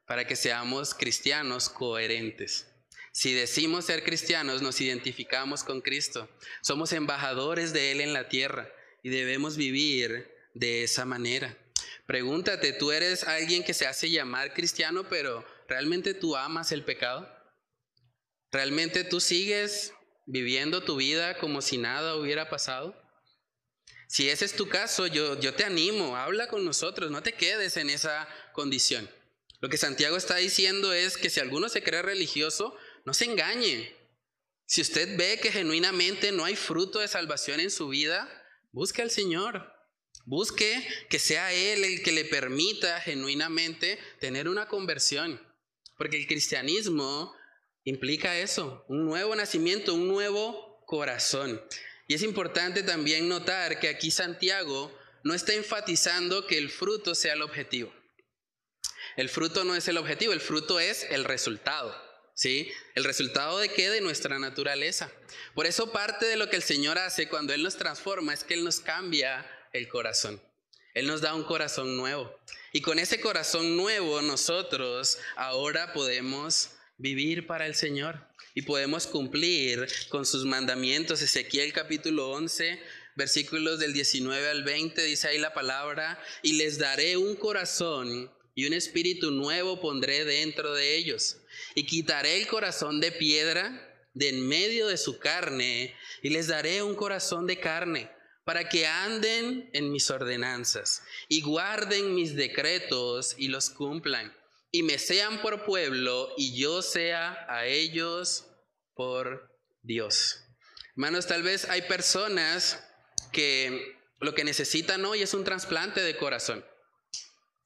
[0.06, 2.66] para que seamos cristianos coherentes.
[3.12, 6.28] Si decimos ser cristianos, nos identificamos con Cristo.
[6.62, 8.68] Somos embajadores de Él en la tierra
[9.02, 11.56] y debemos vivir de esa manera.
[12.06, 17.35] Pregúntate, ¿tú eres alguien que se hace llamar cristiano, pero realmente tú amas el pecado?
[18.56, 19.92] ¿Realmente tú sigues
[20.24, 22.96] viviendo tu vida como si nada hubiera pasado?
[24.08, 27.76] Si ese es tu caso, yo, yo te animo, habla con nosotros, no te quedes
[27.76, 29.10] en esa condición.
[29.60, 33.94] Lo que Santiago está diciendo es que si alguno se cree religioso, no se engañe.
[34.64, 38.26] Si usted ve que genuinamente no hay fruto de salvación en su vida,
[38.72, 39.70] busque al Señor.
[40.24, 45.46] Busque que sea Él el que le permita genuinamente tener una conversión.
[45.98, 47.35] Porque el cristianismo
[47.86, 51.62] implica eso, un nuevo nacimiento, un nuevo corazón.
[52.08, 54.92] Y es importante también notar que aquí Santiago
[55.24, 57.92] no está enfatizando que el fruto sea el objetivo.
[59.16, 61.96] El fruto no es el objetivo, el fruto es el resultado.
[62.34, 62.70] ¿sí?
[62.94, 63.88] El resultado de qué?
[63.88, 65.10] De nuestra naturaleza.
[65.54, 68.54] Por eso parte de lo que el Señor hace cuando Él nos transforma es que
[68.54, 70.42] Él nos cambia el corazón.
[70.92, 72.38] Él nos da un corazón nuevo.
[72.72, 79.86] Y con ese corazón nuevo nosotros ahora podemos vivir para el Señor y podemos cumplir
[80.08, 81.22] con sus mandamientos.
[81.22, 82.80] Ezequiel capítulo 11,
[83.16, 88.66] versículos del 19 al 20, dice ahí la palabra, y les daré un corazón y
[88.66, 91.36] un espíritu nuevo pondré dentro de ellos
[91.74, 93.82] y quitaré el corazón de piedra
[94.14, 98.10] de en medio de su carne y les daré un corazón de carne
[98.44, 104.34] para que anden en mis ordenanzas y guarden mis decretos y los cumplan
[104.76, 108.44] y me sean por pueblo y yo sea a ellos
[108.92, 110.44] por Dios.
[110.90, 112.86] Hermanos, tal vez hay personas
[113.32, 116.62] que lo que necesitan hoy es un trasplante de corazón.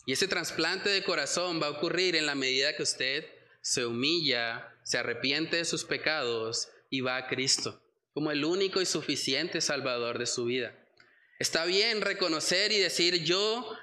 [0.06, 3.26] Y ese trasplante de corazón va a ocurrir en la medida que usted
[3.60, 8.86] se humilla, se arrepiente de sus pecados y va a Cristo como el único y
[8.86, 10.78] suficiente Salvador de su vida.
[11.40, 13.76] Está bien reconocer y decir, yo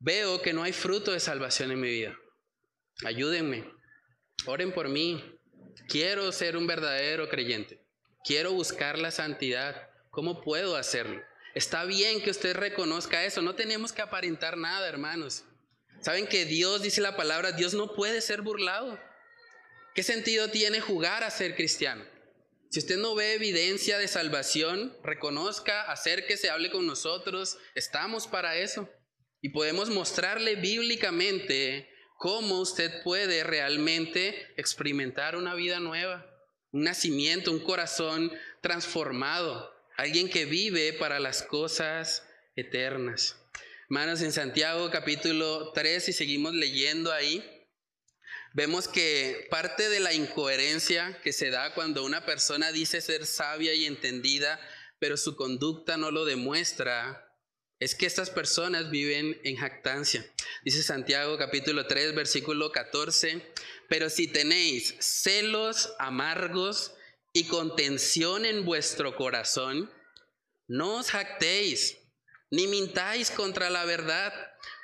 [0.00, 2.18] veo que no hay fruto de salvación en mi vida.
[3.04, 3.70] Ayúdenme,
[4.46, 5.22] oren por mí.
[5.88, 7.84] Quiero ser un verdadero creyente.
[8.24, 9.90] Quiero buscar la santidad.
[10.10, 11.22] ¿Cómo puedo hacerlo?
[11.54, 13.42] Está bien que usted reconozca eso.
[13.42, 15.44] No tenemos que aparentar nada, hermanos.
[16.00, 18.98] Saben que Dios, dice la palabra, Dios no puede ser burlado.
[19.94, 22.04] ¿Qué sentido tiene jugar a ser cristiano?
[22.70, 27.58] Si usted no ve evidencia de salvación, reconozca, acérquese, hable con nosotros.
[27.76, 28.88] Estamos para eso.
[29.40, 31.88] Y podemos mostrarle bíblicamente
[32.24, 36.24] cómo usted puede realmente experimentar una vida nueva,
[36.72, 38.32] un nacimiento, un corazón
[38.62, 43.36] transformado, alguien que vive para las cosas eternas.
[43.90, 47.44] Hermanos, en Santiago capítulo 3, y seguimos leyendo ahí,
[48.54, 53.74] vemos que parte de la incoherencia que se da cuando una persona dice ser sabia
[53.74, 54.58] y entendida,
[54.98, 57.23] pero su conducta no lo demuestra,
[57.84, 60.24] es que estas personas viven en jactancia.
[60.64, 63.46] Dice Santiago capítulo 3, versículo 14,
[63.90, 66.94] pero si tenéis celos amargos
[67.34, 69.92] y contención en vuestro corazón,
[70.66, 71.98] no os jactéis,
[72.50, 74.32] ni mintáis contra la verdad,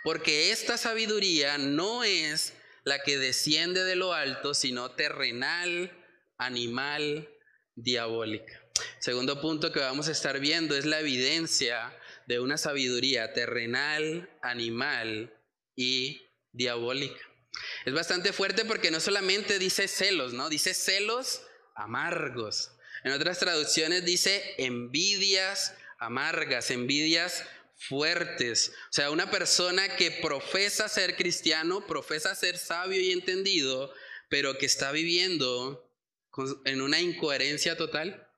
[0.05, 2.53] porque esta sabiduría no es
[2.85, 5.91] la que desciende de lo alto, sino terrenal,
[6.37, 7.31] animal,
[7.77, 8.61] diabólica.
[8.99, 11.97] Segundo punto que vamos a estar viendo es la evidencia
[12.31, 15.37] de una sabiduría terrenal, animal
[15.75, 17.21] y diabólica.
[17.85, 20.49] Es bastante fuerte porque no solamente dice celos, ¿no?
[20.49, 21.43] Dice celos
[21.75, 22.71] amargos.
[23.03, 27.43] En otras traducciones dice envidias amargas, envidias
[27.75, 28.75] fuertes.
[28.91, 33.93] O sea, una persona que profesa ser cristiano, profesa ser sabio y entendido,
[34.29, 35.85] pero que está viviendo
[36.65, 38.29] en una incoherencia total.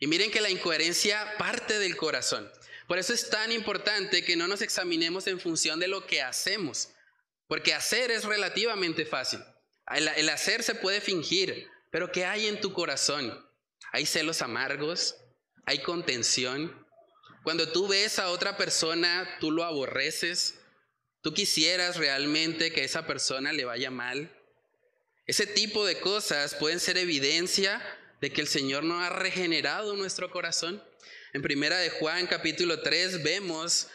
[0.00, 2.50] Y miren que la incoherencia parte del corazón.
[2.86, 6.90] Por eso es tan importante que no nos examinemos en función de lo que hacemos,
[7.48, 9.40] porque hacer es relativamente fácil.
[9.94, 13.44] El, hacer se puede fingir, pero ¿qué hay en tu corazón?
[13.92, 15.16] ¿Hay celos amargos?
[15.64, 16.86] ¿Hay contención?
[17.44, 20.58] Cuando tú ves a otra persona, tú lo aborreces,
[21.22, 24.32] tú quisieras realmente que esa persona le vaya mal.
[25.26, 27.82] Ese tipo de cosas pueden ser evidencia
[28.20, 30.82] de que el Señor no ha regenerado nuestro corazón.
[31.36, 33.88] En primera de Juan capítulo 3 vemos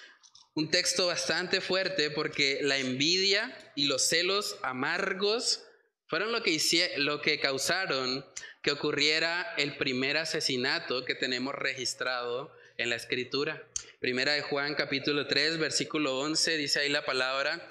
[0.53, 5.63] un texto bastante fuerte porque la envidia y los celos amargos
[6.05, 6.61] fueron lo que,
[6.97, 8.23] lo que causaron
[8.61, 13.67] que ocurriera el primer asesinato que tenemos registrado en la escritura.
[13.99, 17.67] Primera de Juan capítulo 3 versículo 11 dice ahí la palabra,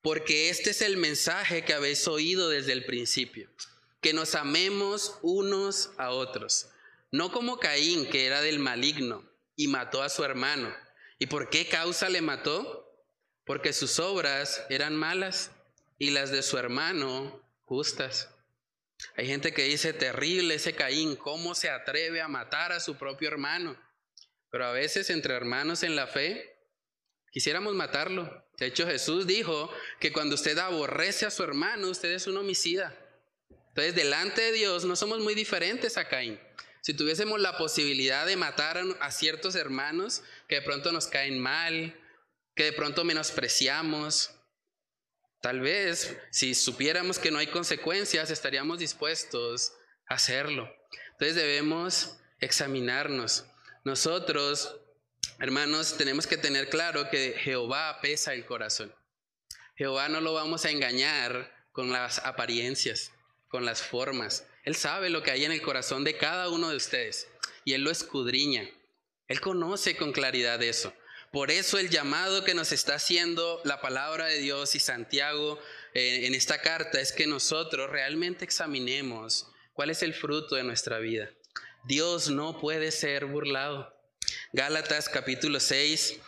[0.00, 3.50] porque este es el mensaje que habéis oído desde el principio,
[4.00, 6.68] que nos amemos unos a otros.
[7.14, 9.24] No como Caín, que era del maligno
[9.54, 10.74] y mató a su hermano.
[11.20, 12.92] ¿Y por qué causa le mató?
[13.44, 15.52] Porque sus obras eran malas
[15.96, 18.30] y las de su hermano justas.
[19.16, 23.28] Hay gente que dice, terrible ese Caín, ¿cómo se atreve a matar a su propio
[23.28, 23.80] hermano?
[24.50, 26.58] Pero a veces entre hermanos en la fe,
[27.30, 28.44] quisiéramos matarlo.
[28.58, 32.92] De hecho, Jesús dijo que cuando usted aborrece a su hermano, usted es un homicida.
[33.68, 36.40] Entonces, delante de Dios no somos muy diferentes a Caín.
[36.84, 41.98] Si tuviésemos la posibilidad de matar a ciertos hermanos que de pronto nos caen mal,
[42.54, 44.38] que de pronto menospreciamos,
[45.40, 49.72] tal vez si supiéramos que no hay consecuencias, estaríamos dispuestos
[50.10, 50.70] a hacerlo.
[51.12, 53.46] Entonces debemos examinarnos.
[53.86, 54.78] Nosotros,
[55.38, 58.94] hermanos, tenemos que tener claro que Jehová pesa el corazón.
[59.74, 63.10] Jehová no lo vamos a engañar con las apariencias,
[63.48, 64.46] con las formas.
[64.64, 67.28] Él sabe lo que hay en el corazón de cada uno de ustedes
[67.64, 68.68] y Él lo escudriña.
[69.28, 70.92] Él conoce con claridad eso.
[71.32, 75.58] Por eso el llamado que nos está haciendo la palabra de Dios y Santiago
[75.92, 80.98] eh, en esta carta es que nosotros realmente examinemos cuál es el fruto de nuestra
[80.98, 81.30] vida.
[81.84, 83.92] Dios no puede ser burlado.
[84.52, 86.20] Gálatas capítulo 6,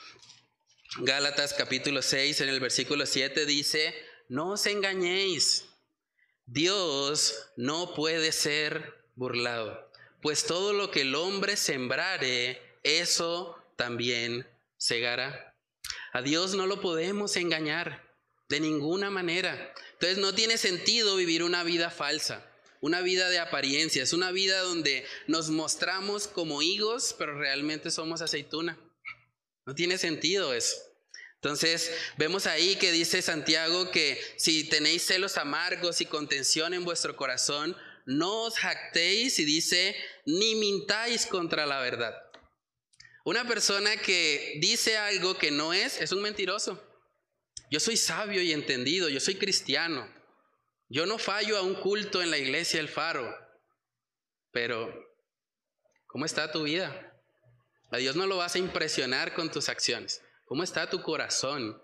[0.98, 3.94] Gálatas capítulo 6 en el versículo 7 dice,
[4.28, 5.66] no os engañéis.
[6.46, 9.90] Dios no puede ser burlado,
[10.22, 15.56] pues todo lo que el hombre sembrare, eso también segará.
[16.12, 18.06] A Dios no lo podemos engañar
[18.48, 19.74] de ninguna manera.
[19.94, 22.48] Entonces no tiene sentido vivir una vida falsa,
[22.80, 28.78] una vida de apariencias, una vida donde nos mostramos como higos, pero realmente somos aceituna.
[29.66, 30.76] No tiene sentido eso.
[31.46, 37.14] Entonces, vemos ahí que dice Santiago que si tenéis celos amargos y contención en vuestro
[37.14, 39.94] corazón, no os jactéis y dice,
[40.24, 42.16] ni mintáis contra la verdad.
[43.24, 46.84] Una persona que dice algo que no es, es un mentiroso.
[47.70, 50.12] Yo soy sabio y entendido, yo soy cristiano.
[50.88, 53.32] Yo no fallo a un culto en la iglesia El Faro.
[54.50, 54.92] Pero,
[56.08, 57.16] ¿cómo está tu vida?
[57.92, 60.25] A Dios no lo vas a impresionar con tus acciones.
[60.46, 61.82] ¿Cómo está tu corazón?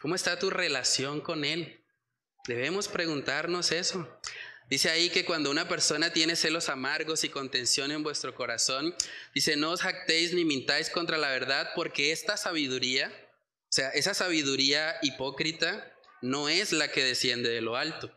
[0.00, 1.80] ¿Cómo está tu relación con Él?
[2.48, 4.08] Debemos preguntarnos eso.
[4.68, 8.92] Dice ahí que cuando una persona tiene celos amargos y contención en vuestro corazón,
[9.34, 13.12] dice, no os jactéis ni mintáis contra la verdad, porque esta sabiduría,
[13.70, 18.12] o sea, esa sabiduría hipócrita, no es la que desciende de lo alto,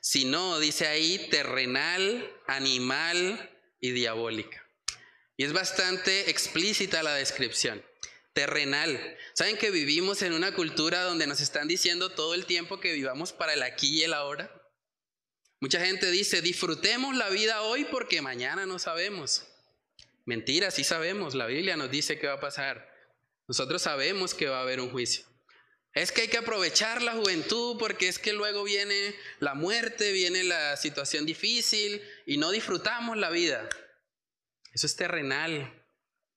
[0.00, 3.50] sino, dice ahí, terrenal, animal
[3.80, 4.64] y diabólica.
[5.36, 7.82] Y es bastante explícita la descripción.
[8.36, 9.16] Terrenal.
[9.32, 13.32] ¿Saben que vivimos en una cultura donde nos están diciendo todo el tiempo que vivamos
[13.32, 14.52] para el aquí y el ahora?
[15.58, 19.46] Mucha gente dice, disfrutemos la vida hoy porque mañana no sabemos.
[20.26, 21.34] Mentira, sí sabemos.
[21.34, 22.86] La Biblia nos dice que va a pasar.
[23.48, 25.24] Nosotros sabemos que va a haber un juicio.
[25.94, 30.44] Es que hay que aprovechar la juventud porque es que luego viene la muerte, viene
[30.44, 33.66] la situación difícil y no disfrutamos la vida.
[34.74, 35.75] Eso es terrenal.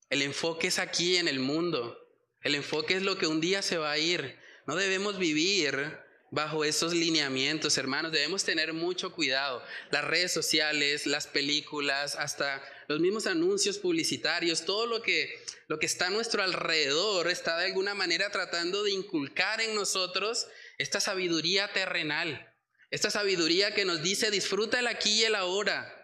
[0.10, 1.98] El enfoque es aquí en el mundo.
[2.42, 4.38] El enfoque es lo que un día se va a ir.
[4.66, 6.00] No debemos vivir
[6.32, 8.12] bajo esos lineamientos, hermanos.
[8.12, 9.64] Debemos tener mucho cuidado.
[9.92, 15.86] Las redes sociales, las películas, hasta los mismos anuncios publicitarios, todo lo que, lo que
[15.86, 20.48] está a nuestro alrededor está de alguna manera tratando de inculcar en nosotros
[20.78, 22.52] esta sabiduría terrenal.
[22.90, 25.96] Esta sabiduría que nos dice disfruta el aquí y el ahora.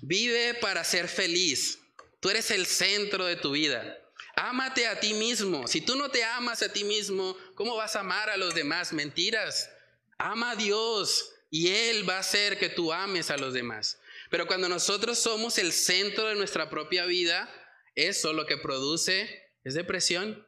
[0.00, 1.78] Vive para ser feliz.
[2.20, 3.98] Tú eres el centro de tu vida.
[4.34, 5.66] Ámate a ti mismo.
[5.66, 8.92] Si tú no te amas a ti mismo, ¿cómo vas a amar a los demás?
[8.92, 9.70] Mentiras.
[10.16, 13.98] Ama a Dios y Él va a hacer que tú ames a los demás.
[14.30, 17.48] Pero cuando nosotros somos el centro de nuestra propia vida,
[17.94, 20.46] eso lo que produce es depresión,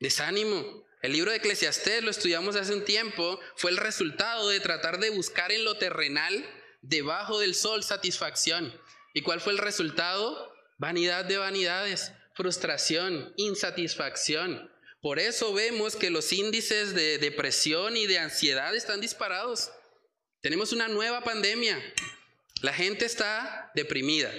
[0.00, 0.84] desánimo.
[1.02, 5.10] El libro de Eclesiastés, lo estudiamos hace un tiempo, fue el resultado de tratar de
[5.10, 6.46] buscar en lo terrenal,
[6.82, 8.78] debajo del sol, satisfacción.
[9.14, 10.49] ¿Y cuál fue el resultado?
[10.80, 14.72] Vanidad de vanidades, frustración, insatisfacción.
[15.02, 19.70] Por eso vemos que los índices de depresión y de ansiedad están disparados.
[20.40, 21.78] Tenemos una nueva pandemia.
[22.62, 24.32] La gente está deprimida.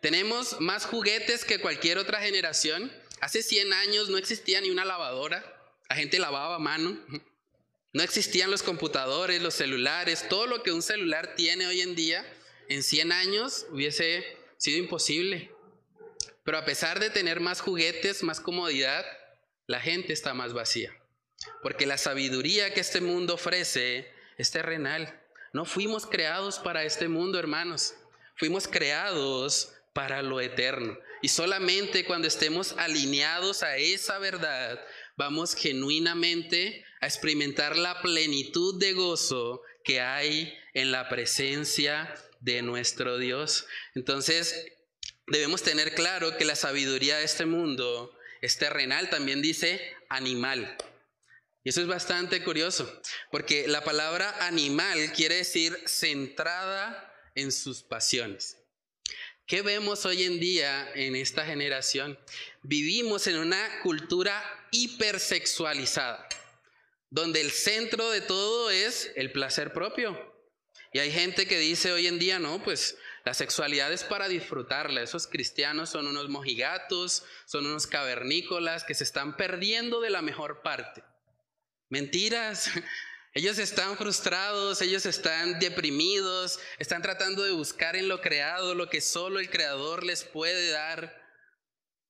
[0.00, 2.90] Tenemos más juguetes que cualquier otra generación.
[3.20, 5.44] Hace 100 años no existía ni una lavadora.
[5.90, 6.98] La gente lavaba a mano.
[7.92, 12.24] No existían los computadores, los celulares, todo lo que un celular tiene hoy en día
[12.70, 14.24] en 100 años hubiese
[14.56, 15.53] sido imposible.
[16.44, 19.04] Pero a pesar de tener más juguetes, más comodidad,
[19.66, 20.94] la gente está más vacía.
[21.62, 25.20] Porque la sabiduría que este mundo ofrece es terrenal.
[25.52, 27.94] No fuimos creados para este mundo, hermanos.
[28.36, 30.98] Fuimos creados para lo eterno.
[31.22, 34.78] Y solamente cuando estemos alineados a esa verdad,
[35.16, 43.16] vamos genuinamente a experimentar la plenitud de gozo que hay en la presencia de nuestro
[43.16, 43.66] Dios.
[43.94, 44.73] Entonces,
[45.26, 50.76] debemos tener claro que la sabiduría de este mundo es terrenal, también dice animal.
[51.64, 53.00] Y eso es bastante curioso,
[53.30, 58.58] porque la palabra animal quiere decir centrada en sus pasiones.
[59.46, 62.18] ¿Qué vemos hoy en día en esta generación?
[62.62, 66.28] Vivimos en una cultura hipersexualizada,
[67.10, 70.34] donde el centro de todo es el placer propio.
[70.92, 75.02] Y hay gente que dice hoy en día, no, pues la sexualidad es para disfrutarla.
[75.02, 80.62] Esos cristianos son unos mojigatos, son unos cavernícolas que se están perdiendo de la mejor
[80.62, 81.02] parte.
[81.88, 82.70] Mentiras.
[83.36, 89.00] Ellos están frustrados, ellos están deprimidos, están tratando de buscar en lo creado lo que
[89.00, 91.20] solo el creador les puede dar.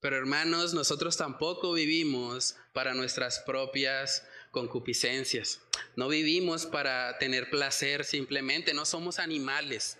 [0.01, 5.63] Pero hermanos, nosotros tampoco vivimos para nuestras propias concupiscencias.
[5.97, 9.97] No vivimos para tener placer simplemente, no somos animales.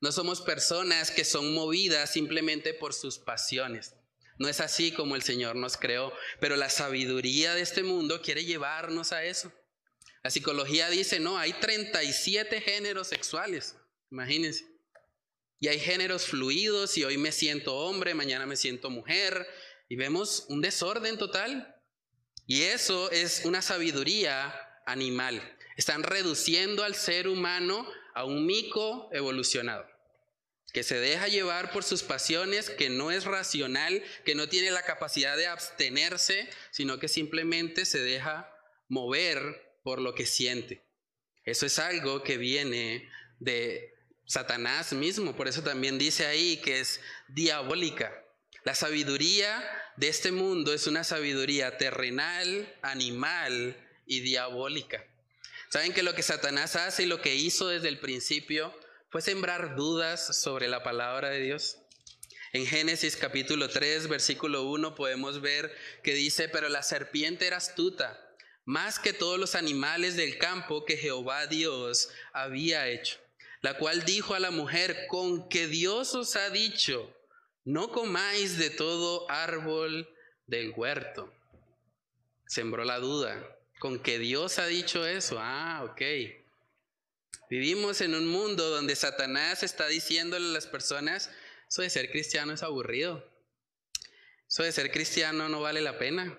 [0.00, 3.94] No somos personas que son movidas simplemente por sus pasiones.
[4.38, 8.44] No es así como el Señor nos creó, pero la sabiduría de este mundo quiere
[8.44, 9.52] llevarnos a eso.
[10.22, 13.76] La psicología dice, no, hay 37 géneros sexuales,
[14.10, 14.66] imagínense.
[15.58, 19.46] Y hay géneros fluidos y hoy me siento hombre, mañana me siento mujer,
[19.88, 21.74] y vemos un desorden total.
[22.46, 25.40] Y eso es una sabiduría animal.
[25.76, 29.86] Están reduciendo al ser humano a un mico evolucionado,
[30.72, 34.84] que se deja llevar por sus pasiones, que no es racional, que no tiene la
[34.84, 38.50] capacidad de abstenerse, sino que simplemente se deja
[38.88, 40.82] mover por lo que siente.
[41.44, 43.06] Eso es algo que viene
[43.38, 43.92] de
[44.24, 48.24] Satanás mismo, por eso también dice ahí que es diabólica.
[48.64, 49.62] La sabiduría
[49.98, 55.04] de este mundo es una sabiduría terrenal, animal y diabólica.
[55.70, 58.72] Saben que lo que Satanás hace y lo que hizo desde el principio
[59.10, 61.78] fue sembrar dudas sobre la palabra de Dios.
[62.52, 68.18] En Génesis capítulo 3, versículo 1 podemos ver que dice, pero la serpiente era astuta,
[68.64, 73.18] más que todos los animales del campo que Jehová Dios había hecho,
[73.60, 77.12] la cual dijo a la mujer, con que Dios os ha dicho,
[77.64, 80.08] no comáis de todo árbol
[80.46, 81.32] del huerto.
[82.46, 83.55] Sembró la duda.
[83.78, 85.36] Con que Dios ha dicho eso.
[85.38, 86.02] Ah, ok.
[87.48, 91.30] Vivimos en un mundo donde Satanás está diciéndole a las personas,
[91.68, 93.24] eso de ser cristiano es aburrido.
[94.48, 96.38] Eso de ser cristiano no vale la pena.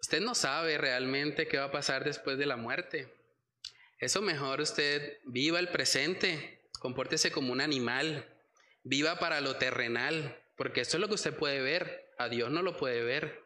[0.00, 3.12] Usted no sabe realmente qué va a pasar después de la muerte.
[3.98, 8.28] Eso mejor usted viva el presente, compórtese como un animal,
[8.82, 12.62] viva para lo terrenal, porque eso es lo que usted puede ver, a Dios no
[12.62, 13.45] lo puede ver.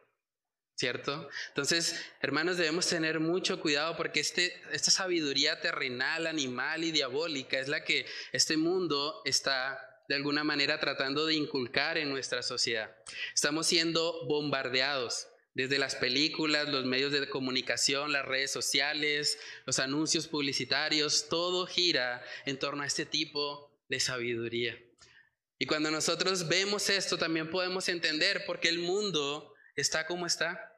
[0.75, 1.29] ¿Cierto?
[1.49, 7.67] Entonces, hermanos, debemos tener mucho cuidado porque este, esta sabiduría terrenal, animal y diabólica es
[7.67, 12.93] la que este mundo está de alguna manera tratando de inculcar en nuestra sociedad.
[13.33, 20.27] Estamos siendo bombardeados desde las películas, los medios de comunicación, las redes sociales, los anuncios
[20.27, 24.77] publicitarios, todo gira en torno a este tipo de sabiduría.
[25.59, 30.75] Y cuando nosotros vemos esto, también podemos entender por qué el mundo está como está.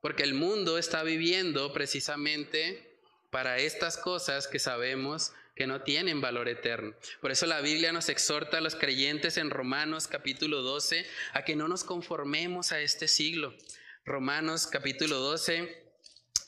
[0.00, 2.98] Porque el mundo está viviendo precisamente
[3.30, 6.94] para estas cosas que sabemos que no tienen valor eterno.
[7.20, 11.54] Por eso la Biblia nos exhorta a los creyentes en Romanos capítulo 12 a que
[11.54, 13.54] no nos conformemos a este siglo.
[14.06, 15.84] Romanos capítulo 12,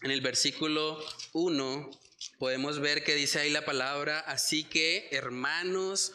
[0.02, 0.98] en el versículo
[1.32, 1.90] 1,
[2.38, 6.14] podemos ver que dice ahí la palabra, así que hermanos,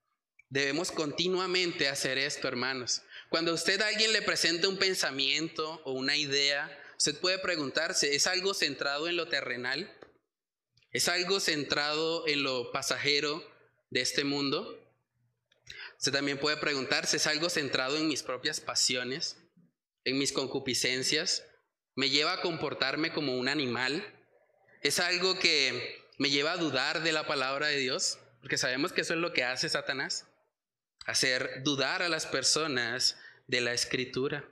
[0.51, 3.03] Debemos continuamente hacer esto, hermanos.
[3.29, 8.27] Cuando usted a alguien le presenta un pensamiento o una idea, usted puede preguntarse, ¿es
[8.27, 9.97] algo centrado en lo terrenal?
[10.91, 13.41] ¿Es algo centrado en lo pasajero
[13.91, 14.77] de este mundo?
[15.97, 19.37] Usted también puede preguntarse, ¿es algo centrado en mis propias pasiones,
[20.03, 21.45] en mis concupiscencias?
[21.95, 24.05] ¿Me lleva a comportarme como un animal?
[24.81, 28.19] ¿Es algo que me lleva a dudar de la palabra de Dios?
[28.41, 30.25] Porque sabemos que eso es lo que hace Satanás
[31.05, 34.43] hacer dudar a las personas de la escritura.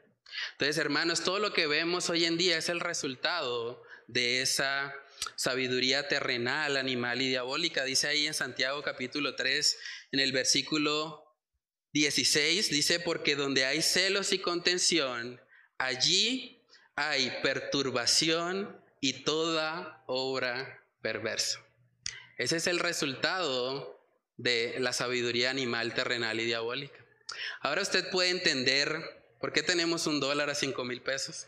[0.53, 4.93] Entonces, hermanos, todo lo que vemos hoy en día es el resultado de esa
[5.35, 7.83] sabiduría terrenal, animal y diabólica.
[7.83, 9.77] Dice ahí en Santiago capítulo 3,
[10.11, 11.35] en el versículo
[11.93, 15.41] 16, dice, porque donde hay celos y contención,
[15.77, 16.63] allí
[16.95, 21.59] hay perturbación y toda obra perversa.
[22.37, 23.98] Ese es el resultado
[24.39, 26.97] de la sabiduría animal, terrenal y diabólica.
[27.59, 28.89] Ahora usted puede entender
[29.39, 31.45] por qué tenemos un dólar a cinco mil pesos.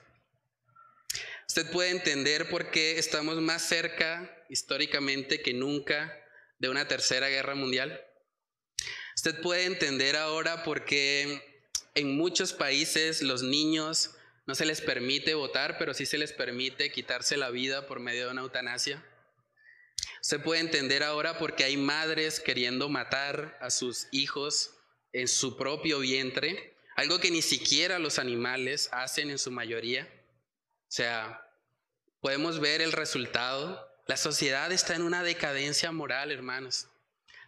[1.48, 6.18] Usted puede entender por qué estamos más cerca históricamente que nunca
[6.60, 8.06] de una tercera guerra mundial.
[9.16, 11.66] Usted puede entender ahora por qué
[11.96, 14.12] en muchos países los niños
[14.48, 18.26] no se les permite votar, pero sí se les permite quitarse la vida por medio
[18.26, 19.02] de una eutanasia.
[20.22, 24.78] Se puede entender ahora porque hay madres queriendo matar a sus hijos
[25.14, 30.08] en su propio vientre, algo que ni siquiera los animales hacen en su mayoría.
[30.88, 31.46] O sea,
[32.22, 33.88] podemos ver el resultado.
[34.08, 36.88] La sociedad está en una decadencia moral, hermanos.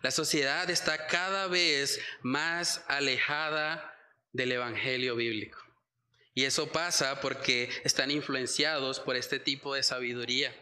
[0.02, 3.96] La sociedad está cada vez más alejada
[4.32, 5.60] del Evangelio bíblico.
[6.34, 10.54] Y eso pasa porque están influenciados por este tipo de sabiduría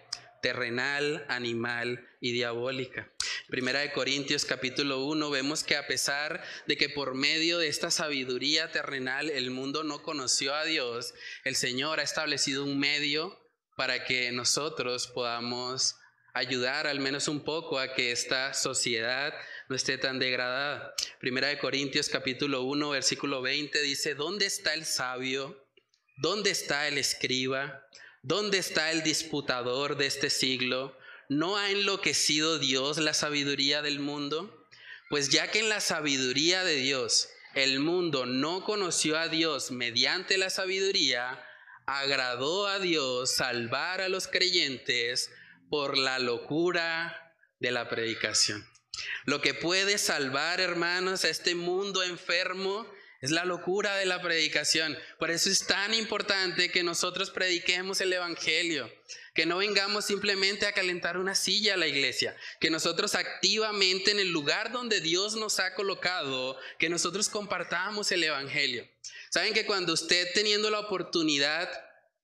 [0.41, 3.11] terrenal, animal y diabólica.
[3.47, 7.91] Primera de Corintios capítulo 1 vemos que a pesar de que por medio de esta
[7.91, 11.13] sabiduría terrenal el mundo no conoció a Dios,
[11.43, 13.39] el Señor ha establecido un medio
[13.75, 15.95] para que nosotros podamos
[16.33, 19.33] ayudar al menos un poco a que esta sociedad
[19.69, 20.93] no esté tan degradada.
[21.19, 25.67] Primera de Corintios capítulo 1 versículo 20 dice, ¿dónde está el sabio?
[26.17, 27.85] ¿Dónde está el escriba?
[28.23, 30.95] ¿Dónde está el disputador de este siglo?
[31.27, 34.67] ¿No ha enloquecido Dios la sabiduría del mundo?
[35.09, 40.37] Pues ya que en la sabiduría de Dios el mundo no conoció a Dios mediante
[40.37, 41.43] la sabiduría,
[41.87, 45.31] agradó a Dios salvar a los creyentes
[45.71, 48.63] por la locura de la predicación.
[49.25, 52.85] Lo que puede salvar, hermanos, a este mundo enfermo
[53.21, 54.97] es la locura de la predicación.
[55.19, 58.91] Por eso es tan importante que nosotros prediquemos el Evangelio,
[59.35, 64.19] que no vengamos simplemente a calentar una silla a la iglesia, que nosotros activamente en
[64.19, 68.87] el lugar donde Dios nos ha colocado, que nosotros compartamos el Evangelio.
[69.29, 71.69] Saben que cuando usted teniendo la oportunidad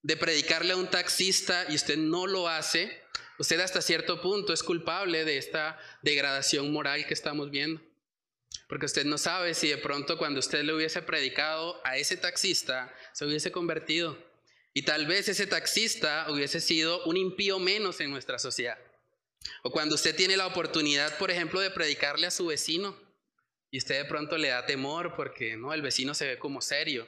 [0.02, 3.02] de predicarle a un taxista y usted no lo hace,
[3.38, 7.87] usted hasta cierto punto es culpable de esta degradación moral que estamos viendo.
[8.68, 12.94] Porque usted no sabe si de pronto cuando usted le hubiese predicado a ese taxista,
[13.14, 14.18] se hubiese convertido.
[14.74, 18.78] Y tal vez ese taxista hubiese sido un impío menos en nuestra sociedad.
[19.64, 22.96] O cuando usted tiene la oportunidad, por ejemplo, de predicarle a su vecino
[23.72, 27.08] y usted de pronto le da temor porque no, el vecino se ve como serio.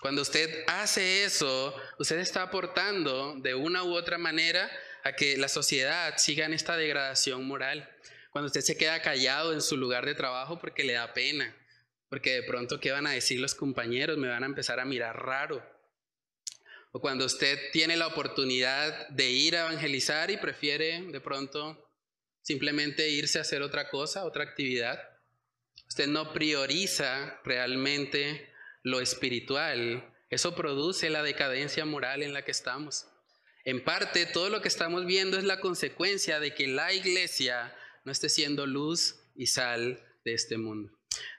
[0.00, 4.70] Cuando usted hace eso, usted está aportando de una u otra manera
[5.02, 7.88] a que la sociedad siga en esta degradación moral.
[8.34, 11.56] Cuando usted se queda callado en su lugar de trabajo porque le da pena,
[12.08, 15.24] porque de pronto qué van a decir los compañeros, me van a empezar a mirar
[15.24, 15.64] raro.
[16.90, 21.88] O cuando usted tiene la oportunidad de ir a evangelizar y prefiere de pronto
[22.42, 25.00] simplemente irse a hacer otra cosa, otra actividad.
[25.86, 30.12] Usted no prioriza realmente lo espiritual.
[30.28, 33.06] Eso produce la decadencia moral en la que estamos.
[33.64, 37.72] En parte, todo lo que estamos viendo es la consecuencia de que la iglesia
[38.04, 40.92] no esté siendo luz y sal de este mundo.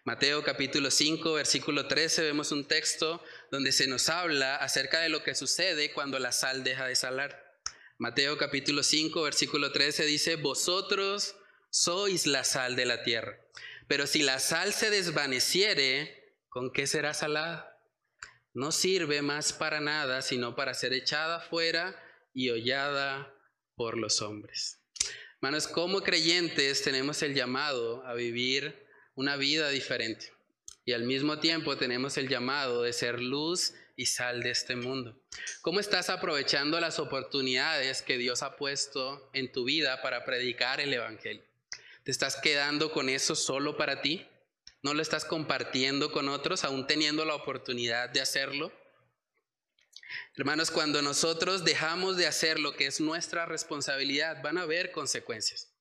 [0.04, 5.24] Mateo capítulo 5, versículo 13, vemos un texto donde se nos habla acerca de lo
[5.24, 7.60] que sucede cuando la sal deja de salar.
[7.98, 11.36] Mateo capítulo 5, versículo 13 dice, vosotros
[11.70, 13.38] sois la sal de la tierra,
[13.88, 17.80] pero si la sal se desvaneciere, ¿con qué será salada?
[18.54, 22.02] No sirve más para nada, sino para ser echada fuera
[22.34, 23.34] y hollada
[23.76, 24.85] por los hombres.
[25.46, 28.84] Hermanos, como creyentes tenemos el llamado a vivir
[29.14, 30.34] una vida diferente
[30.86, 35.22] y al mismo tiempo tenemos el llamado de ser luz y sal de este mundo.
[35.62, 40.92] ¿Cómo estás aprovechando las oportunidades que Dios ha puesto en tu vida para predicar el
[40.92, 41.44] Evangelio?
[42.04, 44.26] ¿Te estás quedando con eso solo para ti?
[44.82, 48.72] ¿No lo estás compartiendo con otros aún teniendo la oportunidad de hacerlo?
[50.36, 55.72] Hermanos, cuando nosotros dejamos de hacer lo que es nuestra responsabilidad, van a haber consecuencias.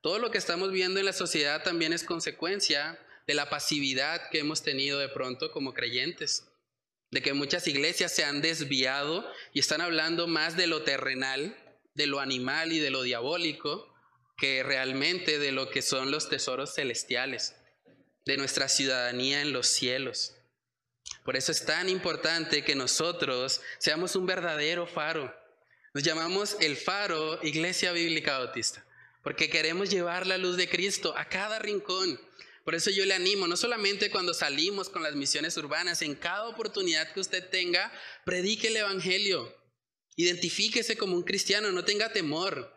[0.00, 4.38] Todo lo que estamos viendo en la sociedad también es consecuencia de la pasividad que
[4.38, 6.44] hemos tenido de pronto como creyentes,
[7.10, 11.56] de que muchas iglesias se han desviado y están hablando más de lo terrenal,
[11.94, 13.92] de lo animal y de lo diabólico,
[14.36, 17.56] que realmente de lo que son los tesoros celestiales,
[18.26, 20.35] de nuestra ciudadanía en los cielos.
[21.26, 25.34] Por eso es tan importante que nosotros seamos un verdadero faro.
[25.92, 28.86] Nos llamamos el faro Iglesia Bíblica Bautista,
[29.24, 32.20] porque queremos llevar la luz de Cristo a cada rincón.
[32.64, 36.46] Por eso yo le animo, no solamente cuando salimos con las misiones urbanas, en cada
[36.46, 37.92] oportunidad que usted tenga,
[38.24, 39.52] predique el Evangelio.
[40.14, 42.72] Identifíquese como un cristiano, no tenga temor.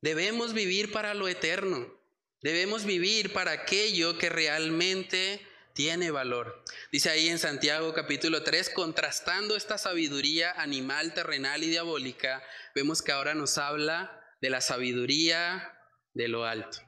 [0.00, 1.96] Debemos vivir para lo eterno.
[2.42, 6.64] Debemos vivir para aquello que realmente tiene valor.
[6.92, 12.42] Dice ahí en Santiago capítulo 3, contrastando esta sabiduría animal, terrenal y diabólica,
[12.74, 15.76] vemos que ahora nos habla de la sabiduría
[16.14, 16.78] de lo alto.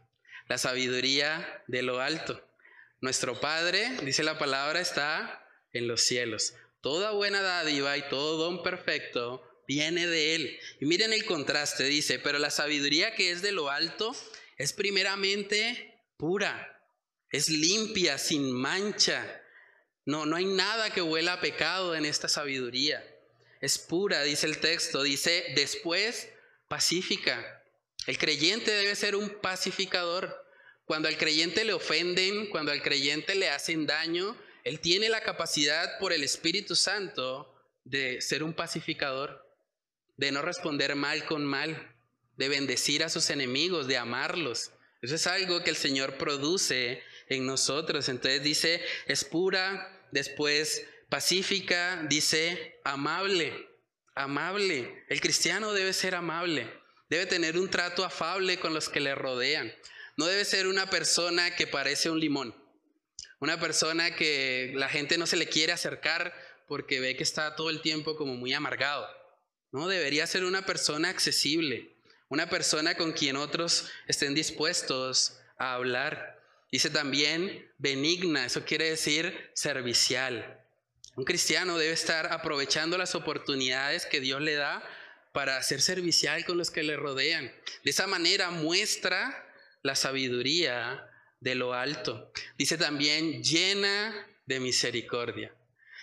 [0.48, 2.48] La sabiduría de lo alto.
[3.00, 6.54] Nuestro Padre, dice la palabra, está en los cielos.
[6.80, 10.60] Toda buena dádiva y todo don perfecto viene de Él.
[10.80, 14.14] Y miren el contraste, dice, pero la sabiduría que es de lo alto
[14.56, 16.75] es primeramente pura
[17.30, 19.42] es limpia, sin mancha.
[20.04, 23.04] No, no hay nada que huela a pecado en esta sabiduría.
[23.60, 25.02] Es pura, dice el texto.
[25.02, 26.28] Dice, después,
[26.68, 27.62] pacífica.
[28.06, 30.44] El creyente debe ser un pacificador.
[30.84, 35.98] Cuando al creyente le ofenden, cuando al creyente le hacen daño, él tiene la capacidad
[35.98, 37.52] por el Espíritu Santo
[37.84, 39.44] de ser un pacificador,
[40.16, 41.94] de no responder mal con mal,
[42.36, 44.70] de bendecir a sus enemigos, de amarlos.
[45.02, 48.08] Eso es algo que el Señor produce en nosotros.
[48.08, 53.68] Entonces dice, es pura, después pacífica, dice amable,
[54.14, 55.04] amable.
[55.08, 56.70] El cristiano debe ser amable,
[57.08, 59.72] debe tener un trato afable con los que le rodean.
[60.16, 62.54] No debe ser una persona que parece un limón,
[63.38, 66.34] una persona que la gente no se le quiere acercar
[66.66, 69.06] porque ve que está todo el tiempo como muy amargado.
[69.72, 71.96] No, debería ser una persona accesible,
[72.28, 76.35] una persona con quien otros estén dispuestos a hablar.
[76.70, 80.62] Dice también benigna, eso quiere decir servicial.
[81.16, 84.82] Un cristiano debe estar aprovechando las oportunidades que Dios le da
[85.32, 87.52] para ser servicial con los que le rodean.
[87.84, 89.46] De esa manera muestra
[89.82, 91.10] la sabiduría
[91.40, 92.32] de lo alto.
[92.58, 95.54] Dice también llena de misericordia.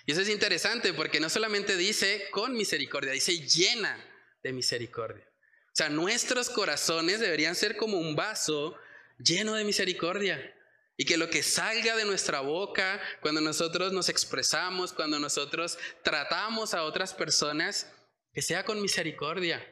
[0.05, 4.03] Y eso es interesante porque no solamente dice con misericordia, dice llena
[4.41, 5.25] de misericordia.
[5.67, 8.77] O sea, nuestros corazones deberían ser como un vaso
[9.17, 10.55] lleno de misericordia.
[10.95, 16.73] Y que lo que salga de nuestra boca cuando nosotros nos expresamos, cuando nosotros tratamos
[16.73, 17.91] a otras personas,
[18.31, 19.65] que sea con misericordia.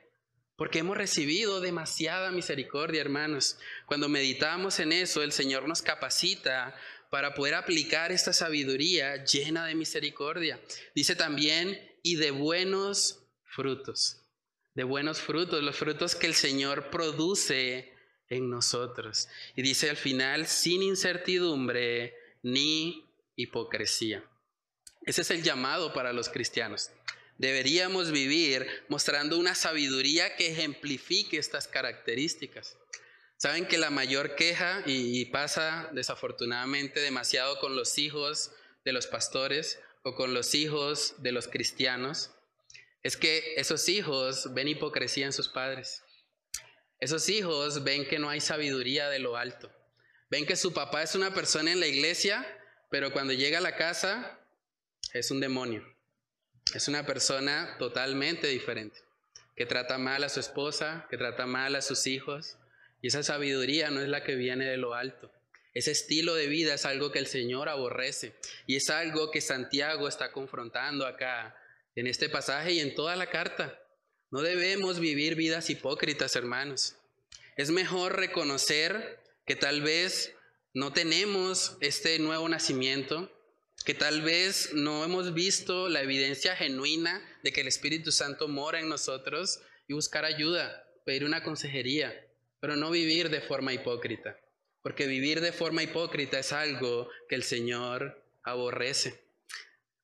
[0.56, 3.58] Porque hemos recibido demasiada misericordia, hermanos.
[3.86, 6.76] Cuando meditamos en eso, el Señor nos capacita
[7.10, 10.60] para poder aplicar esta sabiduría llena de misericordia.
[10.96, 14.24] Dice también, y de buenos frutos.
[14.74, 17.91] De buenos frutos, los frutos que el Señor produce
[18.32, 19.28] en nosotros.
[19.56, 23.06] Y dice al final, sin incertidumbre ni
[23.36, 24.24] hipocresía.
[25.04, 26.90] Ese es el llamado para los cristianos.
[27.38, 32.78] Deberíamos vivir mostrando una sabiduría que ejemplifique estas características.
[33.38, 38.52] Saben que la mayor queja, y, pasa desafortunadamente demasiado con los hijos
[38.86, 42.32] de los pastores o con los hijos de los cristianos,
[43.02, 46.04] es que esos hijos ven hipocresía en sus padres.
[47.02, 49.72] Esos hijos ven que no hay sabiduría de lo alto.
[50.30, 52.46] Ven que su papá es una persona en la iglesia,
[52.92, 54.40] pero cuando llega a la casa
[55.12, 55.84] es un demonio.
[56.76, 59.00] Es una persona totalmente diferente,
[59.56, 62.58] que trata mal a su esposa, que trata mal a sus hijos.
[63.02, 65.32] Y esa sabiduría no es la que viene de lo alto.
[65.74, 68.36] Ese estilo de vida es algo que el Señor aborrece.
[68.68, 71.58] Y es algo que Santiago está confrontando acá
[71.96, 73.82] en este pasaje y en toda la carta.
[74.32, 76.96] No debemos vivir vidas hipócritas, hermanos.
[77.58, 80.34] Es mejor reconocer que tal vez
[80.74, 83.30] no tenemos este nuevo nacimiento,
[83.84, 88.80] que tal vez no hemos visto la evidencia genuina de que el Espíritu Santo mora
[88.80, 89.60] en nosotros
[89.90, 92.26] y buscar ayuda, pedir una consejería,
[92.62, 94.40] pero no vivir de forma hipócrita,
[94.82, 99.20] porque vivir de forma hipócrita es algo que el Señor aborrece.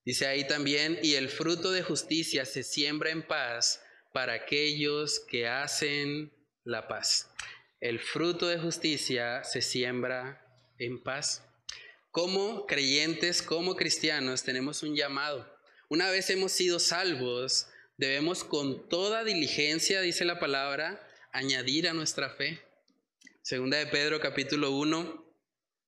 [0.03, 3.81] Dice ahí también, y el fruto de justicia se siembra en paz
[4.17, 7.29] para aquellos que hacen la paz.
[7.79, 10.43] El fruto de justicia se siembra
[10.79, 11.43] en paz.
[12.09, 15.47] Como creyentes, como cristianos, tenemos un llamado.
[15.87, 22.31] Una vez hemos sido salvos, debemos con toda diligencia, dice la palabra, añadir a nuestra
[22.31, 22.59] fe.
[23.43, 25.31] Segunda de Pedro capítulo 1,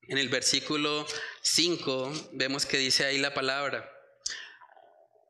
[0.04, 1.08] en el versículo
[1.42, 3.92] 5, vemos que dice ahí la palabra.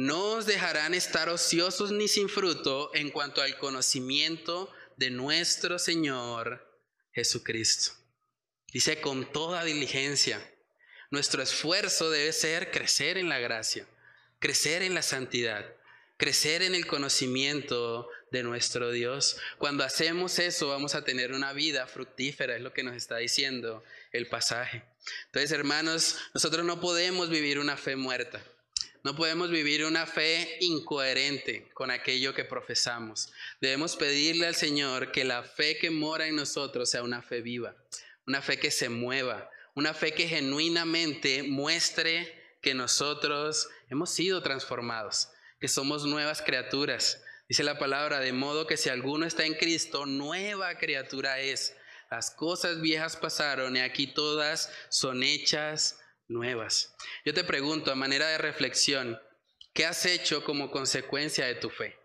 [0.00, 6.66] no os dejarán estar ociosos ni sin fruto en cuanto al conocimiento de nuestro Señor
[7.12, 7.92] Jesucristo.
[8.72, 10.40] Dice con toda diligencia,
[11.10, 13.86] nuestro esfuerzo debe ser crecer en la gracia,
[14.38, 15.66] crecer en la santidad,
[16.16, 19.36] crecer en el conocimiento de nuestro Dios.
[19.58, 23.84] Cuando hacemos eso vamos a tener una vida fructífera, es lo que nos está diciendo
[24.12, 24.82] el pasaje.
[25.26, 28.42] Entonces, hermanos, nosotros no podemos vivir una fe muerta.
[29.02, 33.32] No podemos vivir una fe incoherente con aquello que profesamos.
[33.60, 37.74] Debemos pedirle al Señor que la fe que mora en nosotros sea una fe viva,
[38.26, 45.30] una fe que se mueva, una fe que genuinamente muestre que nosotros hemos sido transformados,
[45.58, 47.22] que somos nuevas criaturas.
[47.48, 51.74] Dice la palabra, de modo que si alguno está en Cristo, nueva criatura es.
[52.10, 55.99] Las cosas viejas pasaron y aquí todas son hechas
[56.30, 56.94] nuevas.
[57.24, 59.20] Yo te pregunto, a manera de reflexión,
[59.74, 61.96] ¿qué has hecho como consecuencia de tu fe?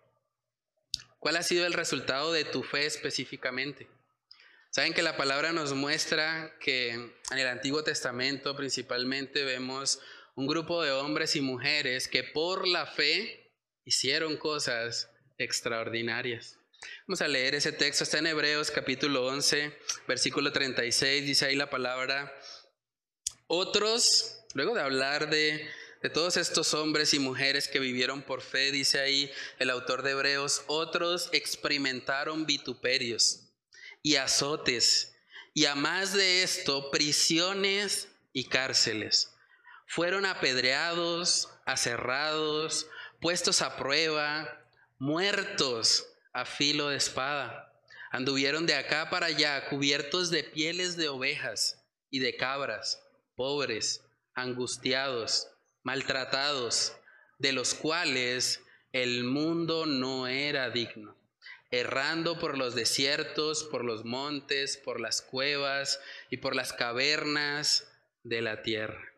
[1.19, 3.87] ¿Cuál ha sido el resultado de tu fe específicamente?
[4.69, 10.01] Saben que la palabra nos muestra que en el Antiguo Testamento principalmente vemos
[10.35, 13.53] un grupo de hombres y mujeres que por la fe
[13.85, 16.59] hicieron cosas extraordinarias.
[17.07, 21.69] Vamos a leer ese texto, está en Hebreos capítulo 11, versículo 36, dice ahí la
[21.69, 22.33] palabra,
[23.47, 25.69] otros, luego de hablar de,
[26.13, 30.63] todos estos hombres y mujeres que vivieron por fe, dice ahí el autor de Hebreos,
[30.67, 33.49] otros experimentaron vituperios
[34.03, 35.15] y azotes,
[35.55, 39.33] y a más de esto, prisiones y cárceles.
[39.87, 42.87] Fueron apedreados, aserrados,
[43.19, 44.63] puestos a prueba,
[44.99, 47.73] muertos, a filo de espada.
[48.11, 53.01] Anduvieron de acá para allá cubiertos de pieles de ovejas y de cabras,
[53.35, 55.49] pobres, angustiados,
[55.83, 56.93] maltratados,
[57.37, 58.61] de los cuales
[58.91, 61.15] el mundo no era digno,
[61.71, 67.91] errando por los desiertos, por los montes, por las cuevas y por las cavernas
[68.23, 69.13] de la tierra.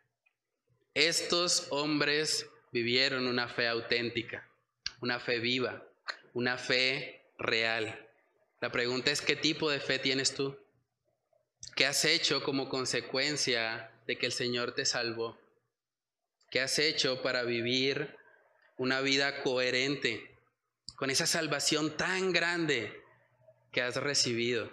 [0.94, 4.50] Estos hombres vivieron una fe auténtica,
[5.00, 5.84] una fe viva,
[6.34, 8.08] una fe real.
[8.62, 10.58] La pregunta es, ¿qué tipo de fe tienes tú?
[11.76, 15.38] ¿Qué has hecho como consecuencia de que el Señor te salvó?
[16.50, 18.16] ¿Qué has hecho para vivir
[18.78, 20.32] una vida coherente
[20.96, 23.02] con esa salvación tan grande
[23.72, 24.72] que has recibido?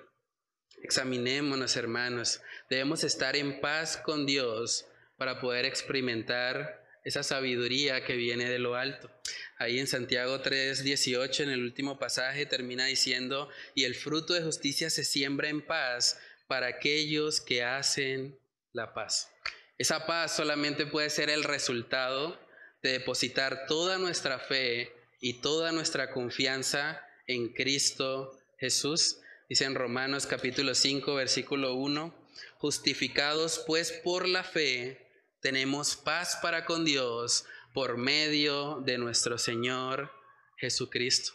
[0.83, 2.41] Examinémonos, hermanos.
[2.71, 8.77] Debemos estar en paz con Dios para poder experimentar esa sabiduría que viene de lo
[8.77, 9.11] alto.
[9.59, 14.91] Ahí en Santiago 3:18, en el último pasaje, termina diciendo, y el fruto de justicia
[14.91, 18.39] se siembra en paz para aquellos que hacen
[18.75, 19.33] la paz.
[19.79, 22.39] Esa paz solamente puede ser el resultado
[22.83, 29.21] de depositar toda nuestra fe y toda nuestra confianza en Cristo Jesús.
[29.49, 32.15] Dice en Romanos capítulo 5, versículo 1,
[32.59, 35.09] justificados pues por la fe,
[35.41, 40.11] tenemos paz para con Dios por medio de nuestro Señor
[40.57, 41.33] Jesucristo.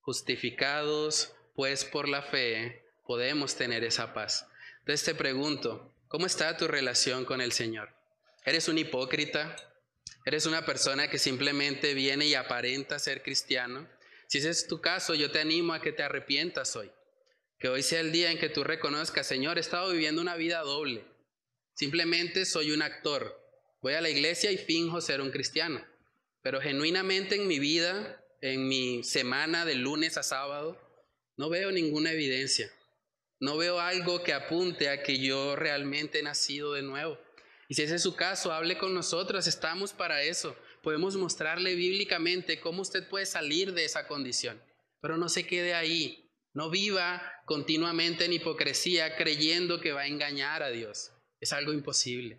[0.00, 4.46] Justificados pues por la fe, podemos tener esa paz.
[4.80, 7.88] Entonces te pregunto, ¿cómo está tu relación con el Señor?
[8.44, 9.56] ¿Eres un hipócrita?
[10.26, 13.88] ¿Eres una persona que simplemente viene y aparenta ser cristiano?
[14.28, 16.92] Si ese es tu caso, yo te animo a que te arrepientas hoy.
[17.58, 20.60] Que hoy sea el día en que tú reconozcas, Señor, he estado viviendo una vida
[20.60, 21.02] doble.
[21.74, 23.40] Simplemente soy un actor.
[23.80, 25.82] Voy a la iglesia y finjo ser un cristiano,
[26.42, 30.78] pero genuinamente en mi vida, en mi semana de lunes a sábado,
[31.38, 32.70] no veo ninguna evidencia.
[33.42, 37.18] No veo algo que apunte a que yo realmente he nacido de nuevo.
[37.68, 40.56] Y si ese es su caso, hable con nosotros, estamos para eso.
[40.80, 44.62] Podemos mostrarle bíblicamente cómo usted puede salir de esa condición.
[45.00, 46.30] Pero no se quede ahí.
[46.54, 51.10] No viva continuamente en hipocresía creyendo que va a engañar a Dios.
[51.40, 52.38] Es algo imposible.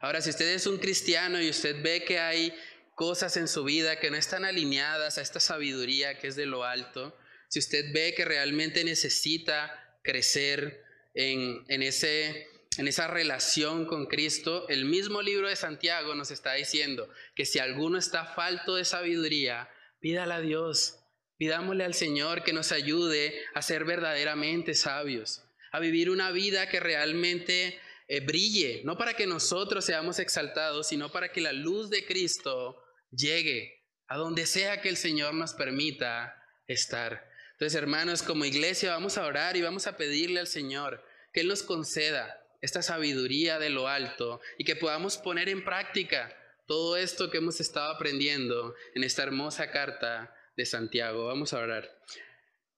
[0.00, 2.54] Ahora, si usted es un cristiano y usted ve que hay
[2.94, 6.64] cosas en su vida que no están alineadas a esta sabiduría que es de lo
[6.64, 7.14] alto,
[7.48, 10.82] si usted ve que realmente necesita crecer
[11.14, 17.08] en, ese, en esa relación con Cristo, el mismo libro de Santiago nos está diciendo
[17.34, 19.68] que si alguno está falto de sabiduría,
[20.00, 21.00] pídala a Dios,
[21.36, 26.80] pidámosle al Señor que nos ayude a ser verdaderamente sabios, a vivir una vida que
[26.80, 32.06] realmente eh, brille, no para que nosotros seamos exaltados, sino para que la luz de
[32.06, 36.34] Cristo llegue a donde sea que el Señor nos permita
[36.66, 37.27] estar.
[37.58, 41.48] Entonces, hermanos, como iglesia vamos a orar y vamos a pedirle al Señor que Él
[41.48, 46.32] nos conceda esta sabiduría de lo alto y que podamos poner en práctica
[46.68, 51.26] todo esto que hemos estado aprendiendo en esta hermosa carta de Santiago.
[51.26, 51.90] Vamos a orar.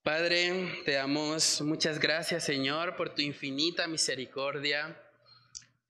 [0.02, 4.98] Padre, te damos muchas gracias, Señor, por tu infinita misericordia.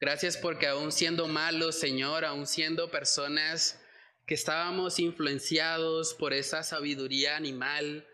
[0.01, 3.80] Gracias porque aún siendo malos, Señor, aún siendo personas
[4.26, 8.05] que estábamos influenciados por esa sabiduría animal,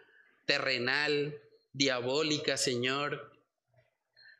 [0.46, 1.38] terrenal,
[1.72, 3.32] diabólica, Señor.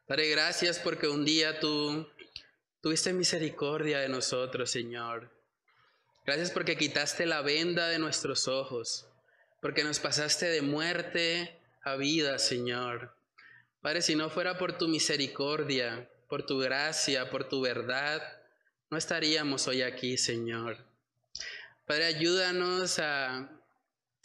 [0.06, 2.08] Padre, gracias porque un día tú
[2.80, 5.30] tuviste misericordia de nosotros, Señor.
[6.24, 9.06] Gracias porque quitaste la venda de nuestros ojos,
[9.60, 13.16] porque nos pasaste de muerte a vida, Señor.
[13.80, 18.22] Padre, si no fuera por tu misericordia, por tu gracia, por tu verdad,
[18.90, 20.78] no estaríamos hoy aquí, Señor.
[21.86, 23.55] Padre, ayúdanos a,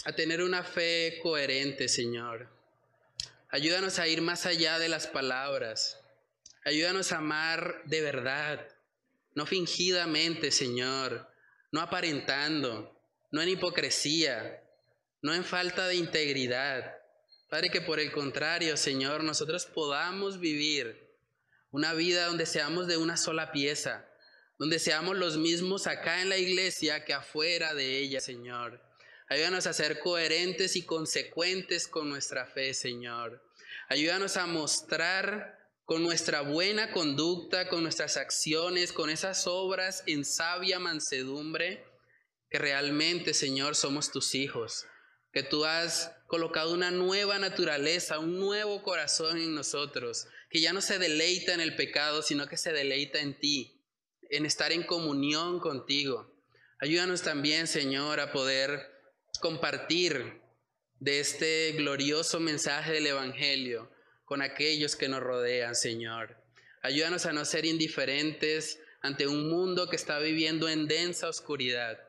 [0.05, 2.49] a tener una fe coherente, Señor.
[3.49, 5.99] Ayúdanos a ir más allá de las palabras.
[6.63, 8.67] Ayúdanos a amar de verdad,
[9.35, 11.27] no fingidamente, Señor,
[11.71, 12.99] no aparentando,
[13.31, 14.63] no en hipocresía,
[15.21, 16.97] no en falta de integridad.
[17.49, 21.09] Padre, que por el contrario, Señor, nosotros podamos vivir
[21.71, 24.05] una vida donde seamos de una sola pieza,
[24.57, 28.90] donde seamos los mismos acá en la iglesia que afuera de ella, Señor.
[29.31, 33.41] Ayúdanos a ser coherentes y consecuentes con nuestra fe, Señor.
[33.87, 40.79] Ayúdanos a mostrar con nuestra buena conducta, con nuestras acciones, con esas obras en sabia
[40.79, 41.85] mansedumbre,
[42.49, 44.85] que realmente, Señor, somos tus hijos,
[45.31, 50.81] que tú has colocado una nueva naturaleza, un nuevo corazón en nosotros, que ya no
[50.81, 53.81] se deleita en el pecado, sino que se deleita en ti,
[54.29, 56.35] en estar en comunión contigo.
[56.79, 58.90] Ayúdanos también, Señor, a poder
[59.39, 60.41] compartir
[60.99, 63.91] de este glorioso mensaje del Evangelio
[64.25, 66.37] con aquellos que nos rodean, Señor.
[66.83, 71.99] Ayúdanos a no ser indiferentes ante un mundo que está viviendo en densa oscuridad,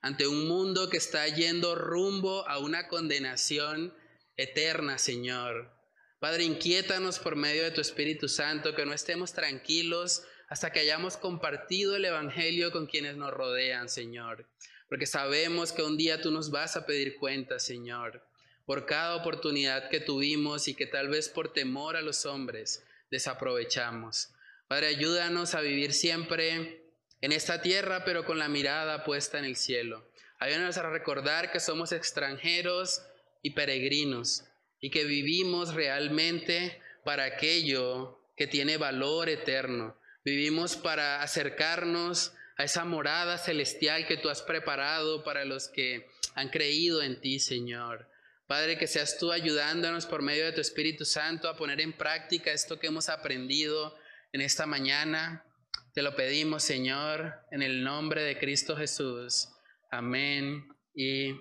[0.00, 3.94] ante un mundo que está yendo rumbo a una condenación
[4.36, 5.72] eterna, Señor.
[6.20, 11.16] Padre, inquiétanos por medio de tu Espíritu Santo, que no estemos tranquilos hasta que hayamos
[11.16, 14.48] compartido el Evangelio con quienes nos rodean, Señor.
[14.88, 18.22] Porque sabemos que un día tú nos vas a pedir cuenta, Señor,
[18.64, 24.30] por cada oportunidad que tuvimos y que tal vez por temor a los hombres desaprovechamos.
[24.68, 26.82] Padre, ayúdanos a vivir siempre
[27.20, 30.08] en esta tierra, pero con la mirada puesta en el cielo.
[30.38, 33.02] Ayúdanos a recordar que somos extranjeros
[33.42, 34.44] y peregrinos
[34.80, 39.96] y que vivimos realmente para aquello que tiene valor eterno.
[40.24, 46.48] Vivimos para acercarnos a esa morada celestial que tú has preparado para los que han
[46.48, 48.08] creído en ti, Señor.
[48.46, 52.52] Padre, que seas tú ayudándonos por medio de tu Espíritu Santo a poner en práctica
[52.52, 53.96] esto que hemos aprendido
[54.32, 55.44] en esta mañana.
[55.92, 59.48] Te lo pedimos, Señor, en el nombre de Cristo Jesús.
[59.90, 61.32] Amén y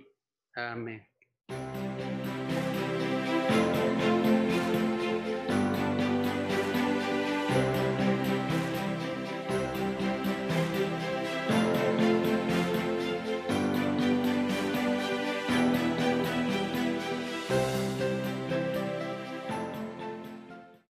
[0.55, 1.14] amén.